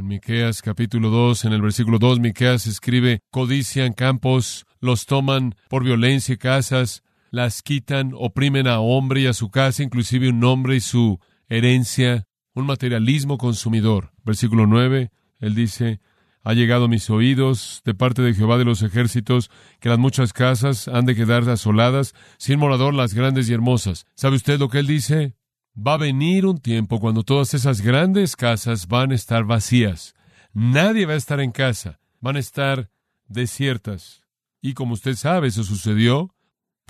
En 0.01 0.09
Miqueas 0.09 0.63
capítulo 0.63 1.11
2, 1.11 1.45
en 1.45 1.53
el 1.53 1.61
versículo 1.61 1.99
2, 1.99 2.21
Miqueas 2.21 2.67
escribe, 2.67 3.21
codician 3.31 3.93
campos, 3.93 4.65
los 4.81 5.05
toman 5.05 5.55
por 5.69 5.85
violencia 5.85 6.33
y 6.33 6.39
casas, 6.39 7.03
las 7.31 7.61
quitan, 7.61 8.13
oprimen 8.15 8.67
a 8.67 8.81
hombre 8.81 9.21
y 9.21 9.27
a 9.27 9.35
su 9.35 9.51
casa, 9.51 9.83
inclusive 9.83 10.31
un 10.31 10.43
hombre 10.43 10.77
y 10.77 10.81
su 10.81 11.21
herencia, 11.51 12.27
un 12.55 12.65
materialismo 12.65 13.37
consumidor. 13.37 14.15
Versículo 14.25 14.67
9, 14.67 15.11
él 15.39 15.55
dice, 15.55 16.01
ha 16.43 16.55
llegado 16.55 16.87
a 16.87 16.89
mis 16.89 17.11
oídos 17.11 17.83
de 17.85 17.93
parte 17.93 18.23
de 18.23 18.33
Jehová 18.33 18.57
de 18.57 18.65
los 18.65 18.81
ejércitos 18.81 19.51
que 19.81 19.91
las 19.91 19.99
muchas 19.99 20.33
casas 20.33 20.89
han 20.89 21.05
de 21.05 21.15
quedar 21.15 21.47
asoladas, 21.51 22.15
sin 22.39 22.59
morador 22.59 22.95
las 22.95 23.13
grandes 23.13 23.51
y 23.51 23.53
hermosas. 23.53 24.07
¿Sabe 24.15 24.37
usted 24.37 24.59
lo 24.59 24.71
que 24.71 24.79
él 24.79 24.87
dice? 24.87 25.35
Va 25.77 25.95
a 25.95 25.99
venir 25.99 26.47
un 26.47 26.59
tiempo 26.59 27.01
cuando 27.01 27.23
todas 27.23 27.55
esas 27.55 27.81
grandes 27.81 28.37
casas 28.37 28.87
van 28.89 29.13
a 29.13 29.15
estar 29.15 29.45
vacías. 29.45 30.15
Nadie 30.53 31.07
va 31.07 31.15
a 31.15 31.17
estar 31.17 31.41
en 31.41 31.53
casa. 31.53 32.01
Van 32.21 32.37
a 32.37 32.41
estar 32.41 32.91
desiertas. 33.27 34.23
Y 34.61 34.75
como 34.75 34.95
usted 34.95 35.15
sabe, 35.15 35.49
eso 35.49 35.65
sucedió 35.65 36.35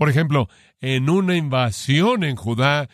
por 0.01 0.09
ejemplo, 0.09 0.49
en 0.81 1.11
una 1.11 1.37
invasión 1.37 2.25
en 2.25 2.35
Judá, 2.35 2.88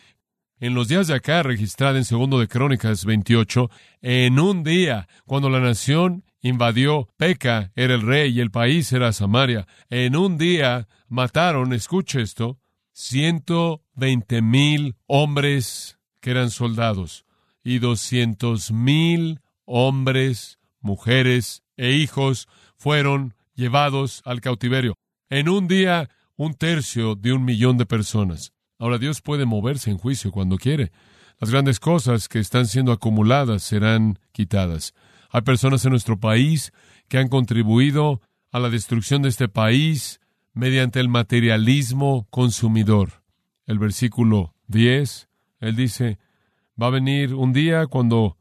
en 0.58 0.74
los 0.74 0.88
días 0.88 1.06
de 1.06 1.14
acá, 1.14 1.44
registrada 1.44 1.98
en 1.98 2.04
segundo 2.04 2.40
de 2.40 2.48
Crónicas 2.48 3.04
28, 3.04 3.70
en 4.02 4.40
un 4.40 4.64
día, 4.64 5.06
cuando 5.24 5.48
la 5.48 5.60
nación 5.60 6.24
invadió, 6.40 7.08
Peca 7.16 7.70
era 7.76 7.94
el 7.94 8.02
rey 8.02 8.36
y 8.36 8.40
el 8.40 8.50
país 8.50 8.92
era 8.92 9.12
Samaria, 9.12 9.68
en 9.88 10.16
un 10.16 10.36
día 10.36 10.88
mataron, 11.06 11.72
escuche 11.72 12.22
esto, 12.22 12.58
ciento 12.96 13.82
veinte 13.94 14.40
mil 14.40 14.96
hombres 15.06 15.98
que 16.20 16.30
eran 16.30 16.50
soldados 16.50 17.26
y 17.62 17.78
doscientos 17.78 18.72
mil 18.72 19.42
hombres, 19.66 20.58
mujeres 20.80 21.62
e 21.76 21.92
hijos 21.92 22.48
fueron 22.78 23.34
llevados 23.54 24.22
al 24.24 24.40
cautiverio. 24.40 24.94
En 25.28 25.50
un 25.50 25.68
día 25.68 26.08
un 26.36 26.54
tercio 26.54 27.16
de 27.16 27.34
un 27.34 27.44
millón 27.44 27.76
de 27.76 27.84
personas. 27.84 28.52
Ahora 28.78 28.96
Dios 28.96 29.20
puede 29.20 29.44
moverse 29.44 29.90
en 29.90 29.98
juicio 29.98 30.32
cuando 30.32 30.56
quiere. 30.56 30.90
Las 31.38 31.50
grandes 31.50 31.80
cosas 31.80 32.28
que 32.28 32.38
están 32.38 32.66
siendo 32.66 32.92
acumuladas 32.92 33.62
serán 33.62 34.18
quitadas. 34.32 34.94
Hay 35.30 35.42
personas 35.42 35.84
en 35.84 35.90
nuestro 35.90 36.18
país 36.18 36.72
que 37.08 37.18
han 37.18 37.28
contribuido 37.28 38.22
a 38.52 38.58
la 38.58 38.70
destrucción 38.70 39.20
de 39.20 39.28
este 39.28 39.48
país 39.48 40.18
mediante 40.56 40.98
el 40.98 41.08
materialismo 41.08 42.26
consumidor. 42.30 43.22
El 43.66 43.78
versículo 43.78 44.54
10, 44.66 45.28
él 45.60 45.76
dice, 45.76 46.18
va 46.80 46.88
a 46.88 46.90
venir 46.90 47.34
un 47.34 47.52
día 47.52 47.86
cuando 47.86 48.38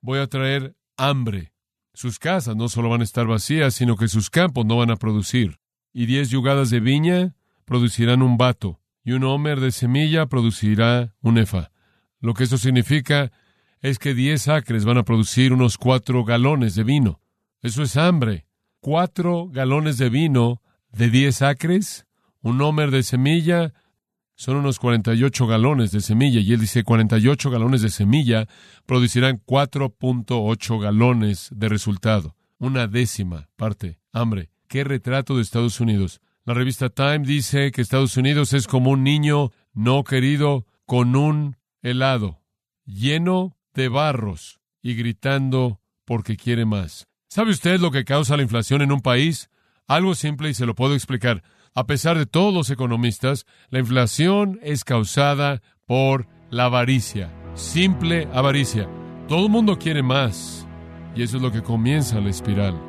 voy 0.00 0.20
a 0.20 0.28
traer 0.28 0.76
hambre. 0.96 1.52
Sus 1.94 2.20
casas 2.20 2.54
no 2.54 2.68
solo 2.68 2.90
van 2.90 3.00
a 3.00 3.04
estar 3.04 3.26
vacías, 3.26 3.74
sino 3.74 3.96
que 3.96 4.06
sus 4.06 4.30
campos 4.30 4.64
no 4.66 4.76
van 4.76 4.92
a 4.92 4.96
producir 4.96 5.58
y 5.94 6.06
diez 6.06 6.28
yugadas 6.28 6.68
de 6.68 6.80
viña 6.80 7.34
producirán 7.64 8.20
un 8.20 8.36
vato, 8.36 8.80
y 9.04 9.12
un 9.12 9.22
homer 9.24 9.60
de 9.60 9.70
semilla 9.70 10.26
producirá 10.26 11.14
un 11.22 11.38
efa. 11.38 11.70
Lo 12.20 12.34
que 12.34 12.44
eso 12.44 12.58
significa 12.58 13.32
es 13.80 13.98
que 13.98 14.12
diez 14.12 14.48
acres 14.48 14.84
van 14.84 14.98
a 14.98 15.04
producir 15.04 15.52
unos 15.52 15.78
cuatro 15.78 16.24
galones 16.24 16.74
de 16.74 16.82
vino. 16.82 17.20
Eso 17.62 17.82
es 17.82 17.96
hambre. 17.96 18.46
Cuatro 18.80 19.48
galones 19.48 19.96
de 19.96 20.10
vino 20.10 20.60
de 20.96 21.10
diez 21.10 21.42
acres, 21.42 22.06
un 22.40 22.60
homer 22.60 22.90
de 22.90 23.02
semilla, 23.02 23.72
son 24.36 24.56
unos 24.56 24.78
48 24.78 25.46
galones 25.46 25.92
de 25.92 26.00
semilla. 26.00 26.40
Y 26.40 26.52
él 26.52 26.60
dice 26.60 26.82
48 26.82 27.50
galones 27.50 27.82
de 27.82 27.90
semilla 27.90 28.48
producirán 28.86 29.40
4.8 29.44 30.80
galones 30.80 31.50
de 31.54 31.68
resultado. 31.68 32.34
Una 32.58 32.86
décima 32.86 33.48
parte. 33.56 33.98
Hambre. 34.12 34.50
¿Qué 34.68 34.84
retrato 34.84 35.36
de 35.36 35.42
Estados 35.42 35.80
Unidos? 35.80 36.20
La 36.44 36.54
revista 36.54 36.90
Time 36.90 37.20
dice 37.20 37.70
que 37.70 37.80
Estados 37.80 38.16
Unidos 38.16 38.52
es 38.52 38.66
como 38.66 38.90
un 38.90 39.02
niño 39.04 39.52
no 39.72 40.04
querido 40.04 40.66
con 40.84 41.16
un 41.16 41.56
helado 41.82 42.40
lleno 42.84 43.56
de 43.72 43.88
barros 43.88 44.60
y 44.82 44.94
gritando 44.94 45.80
porque 46.04 46.36
quiere 46.36 46.64
más. 46.64 47.06
¿Sabe 47.28 47.50
usted 47.50 47.80
lo 47.80 47.90
que 47.90 48.04
causa 48.04 48.36
la 48.36 48.42
inflación 48.42 48.82
en 48.82 48.92
un 48.92 49.00
país? 49.00 49.48
Algo 49.86 50.14
simple 50.14 50.50
y 50.50 50.54
se 50.54 50.66
lo 50.66 50.74
puedo 50.74 50.94
explicar. 50.94 51.42
A 51.74 51.86
pesar 51.86 52.16
de 52.16 52.26
todos 52.26 52.54
los 52.54 52.70
economistas, 52.70 53.46
la 53.68 53.80
inflación 53.80 54.58
es 54.62 54.84
causada 54.84 55.60
por 55.86 56.26
la 56.50 56.66
avaricia. 56.66 57.30
Simple 57.54 58.28
avaricia. 58.32 58.88
Todo 59.28 59.46
el 59.46 59.50
mundo 59.50 59.78
quiere 59.78 60.02
más. 60.02 60.66
Y 61.14 61.22
eso 61.22 61.36
es 61.36 61.42
lo 61.42 61.52
que 61.52 61.62
comienza 61.62 62.20
la 62.20 62.30
espiral. 62.30 62.80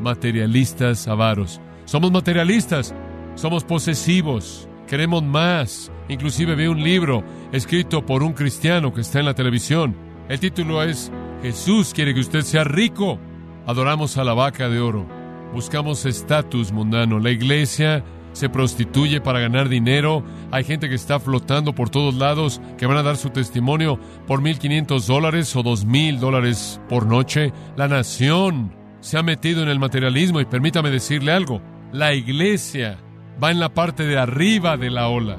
Materialistas 0.00 1.08
avaros. 1.08 1.60
Somos 1.86 2.12
materialistas. 2.12 2.94
Somos 3.34 3.64
posesivos. 3.64 4.68
Queremos 4.86 5.22
más. 5.22 5.90
Inclusive 6.08 6.54
vi 6.54 6.66
un 6.66 6.82
libro 6.82 7.24
escrito 7.50 8.04
por 8.04 8.22
un 8.22 8.32
cristiano 8.32 8.92
que 8.92 9.00
está 9.00 9.18
en 9.18 9.26
la 9.26 9.34
televisión. 9.34 9.96
El 10.28 10.38
título 10.38 10.82
es 10.82 11.10
Jesús 11.42 11.92
quiere 11.92 12.14
que 12.14 12.20
usted 12.20 12.42
sea 12.42 12.62
rico. 12.62 13.18
Adoramos 13.66 14.18
a 14.18 14.24
la 14.24 14.34
vaca 14.34 14.68
de 14.68 14.80
oro. 14.80 15.21
Buscamos 15.52 16.06
estatus 16.06 16.72
mundano. 16.72 17.18
La 17.18 17.30
iglesia 17.30 18.04
se 18.32 18.48
prostituye 18.48 19.20
para 19.20 19.40
ganar 19.40 19.68
dinero. 19.68 20.24
Hay 20.50 20.64
gente 20.64 20.88
que 20.88 20.94
está 20.94 21.20
flotando 21.20 21.74
por 21.74 21.90
todos 21.90 22.14
lados 22.14 22.60
que 22.78 22.86
van 22.86 22.96
a 22.96 23.02
dar 23.02 23.16
su 23.16 23.30
testimonio 23.30 23.98
por 24.26 24.40
1.500 24.40 25.06
dólares 25.06 25.54
o 25.54 25.62
2.000 25.62 26.18
dólares 26.18 26.80
por 26.88 27.06
noche. 27.06 27.52
La 27.76 27.88
nación 27.88 28.74
se 29.00 29.18
ha 29.18 29.22
metido 29.22 29.62
en 29.62 29.68
el 29.68 29.78
materialismo 29.78 30.40
y 30.40 30.46
permítame 30.46 30.90
decirle 30.90 31.32
algo. 31.32 31.60
La 31.92 32.14
iglesia 32.14 32.98
va 33.42 33.50
en 33.50 33.60
la 33.60 33.74
parte 33.74 34.04
de 34.04 34.18
arriba 34.18 34.76
de 34.76 34.90
la 34.90 35.08
ola. 35.08 35.36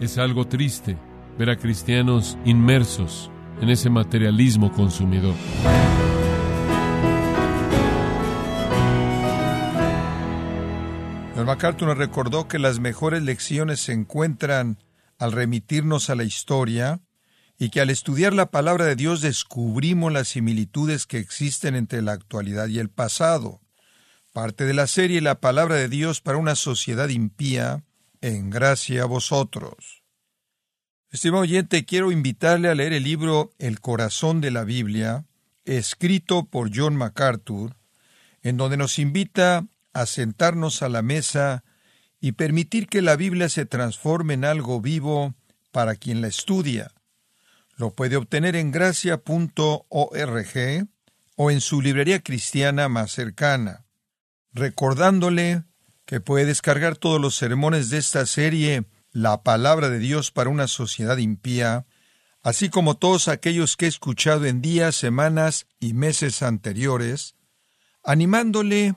Es 0.00 0.18
algo 0.18 0.46
triste 0.46 0.96
ver 1.38 1.50
a 1.50 1.56
cristianos 1.56 2.38
inmersos 2.44 3.30
en 3.60 3.70
ese 3.70 3.90
materialismo 3.90 4.72
consumidor. 4.72 5.34
El 11.38 11.44
MacArthur 11.44 11.86
nos 11.86 11.98
recordó 11.98 12.48
que 12.48 12.58
las 12.58 12.80
mejores 12.80 13.22
lecciones 13.22 13.78
se 13.78 13.92
encuentran 13.92 14.76
al 15.18 15.30
remitirnos 15.30 16.10
a 16.10 16.16
la 16.16 16.24
historia 16.24 16.98
y 17.56 17.70
que 17.70 17.80
al 17.80 17.90
estudiar 17.90 18.32
la 18.32 18.50
palabra 18.50 18.86
de 18.86 18.96
Dios 18.96 19.20
descubrimos 19.20 20.12
las 20.12 20.26
similitudes 20.26 21.06
que 21.06 21.18
existen 21.18 21.76
entre 21.76 22.02
la 22.02 22.10
actualidad 22.10 22.66
y 22.66 22.80
el 22.80 22.88
pasado. 22.88 23.60
Parte 24.32 24.64
de 24.64 24.74
la 24.74 24.88
serie 24.88 25.20
La 25.20 25.38
palabra 25.38 25.76
de 25.76 25.88
Dios 25.88 26.20
para 26.20 26.38
una 26.38 26.56
sociedad 26.56 27.08
impía, 27.08 27.84
en 28.20 28.50
gracia 28.50 29.04
a 29.04 29.06
vosotros. 29.06 30.02
Estimado 31.12 31.42
oyente, 31.42 31.84
quiero 31.84 32.10
invitarle 32.10 32.68
a 32.68 32.74
leer 32.74 32.92
el 32.92 33.04
libro 33.04 33.52
El 33.60 33.78
corazón 33.78 34.40
de 34.40 34.50
la 34.50 34.64
Biblia, 34.64 35.24
escrito 35.64 36.46
por 36.46 36.76
John 36.76 36.96
MacArthur, 36.96 37.76
en 38.42 38.56
donde 38.56 38.76
nos 38.76 38.98
invita 38.98 39.68
a 39.92 40.06
sentarnos 40.06 40.82
a 40.82 40.88
la 40.88 41.02
mesa 41.02 41.64
y 42.20 42.32
permitir 42.32 42.88
que 42.88 43.02
la 43.02 43.16
Biblia 43.16 43.48
se 43.48 43.66
transforme 43.66 44.34
en 44.34 44.44
algo 44.44 44.80
vivo 44.80 45.34
para 45.70 45.94
quien 45.94 46.20
la 46.20 46.28
estudia. 46.28 46.92
Lo 47.76 47.92
puede 47.92 48.16
obtener 48.16 48.56
en 48.56 48.72
gracia.org 48.72 49.78
o 51.36 51.50
en 51.50 51.60
su 51.60 51.80
librería 51.80 52.20
cristiana 52.20 52.88
más 52.88 53.12
cercana. 53.12 53.84
Recordándole 54.52 55.62
que 56.04 56.20
puede 56.20 56.46
descargar 56.46 56.96
todos 56.96 57.20
los 57.20 57.36
sermones 57.36 57.90
de 57.90 57.98
esta 57.98 58.26
serie 58.26 58.84
La 59.12 59.42
palabra 59.42 59.88
de 59.88 60.00
Dios 60.00 60.30
para 60.32 60.50
una 60.50 60.66
sociedad 60.66 61.18
impía, 61.18 61.86
así 62.42 62.68
como 62.68 62.96
todos 62.96 63.28
aquellos 63.28 63.76
que 63.76 63.84
he 63.84 63.88
escuchado 63.88 64.46
en 64.46 64.60
días, 64.60 64.96
semanas 64.96 65.66
y 65.78 65.94
meses 65.94 66.42
anteriores, 66.42 67.36
animándole 68.02 68.96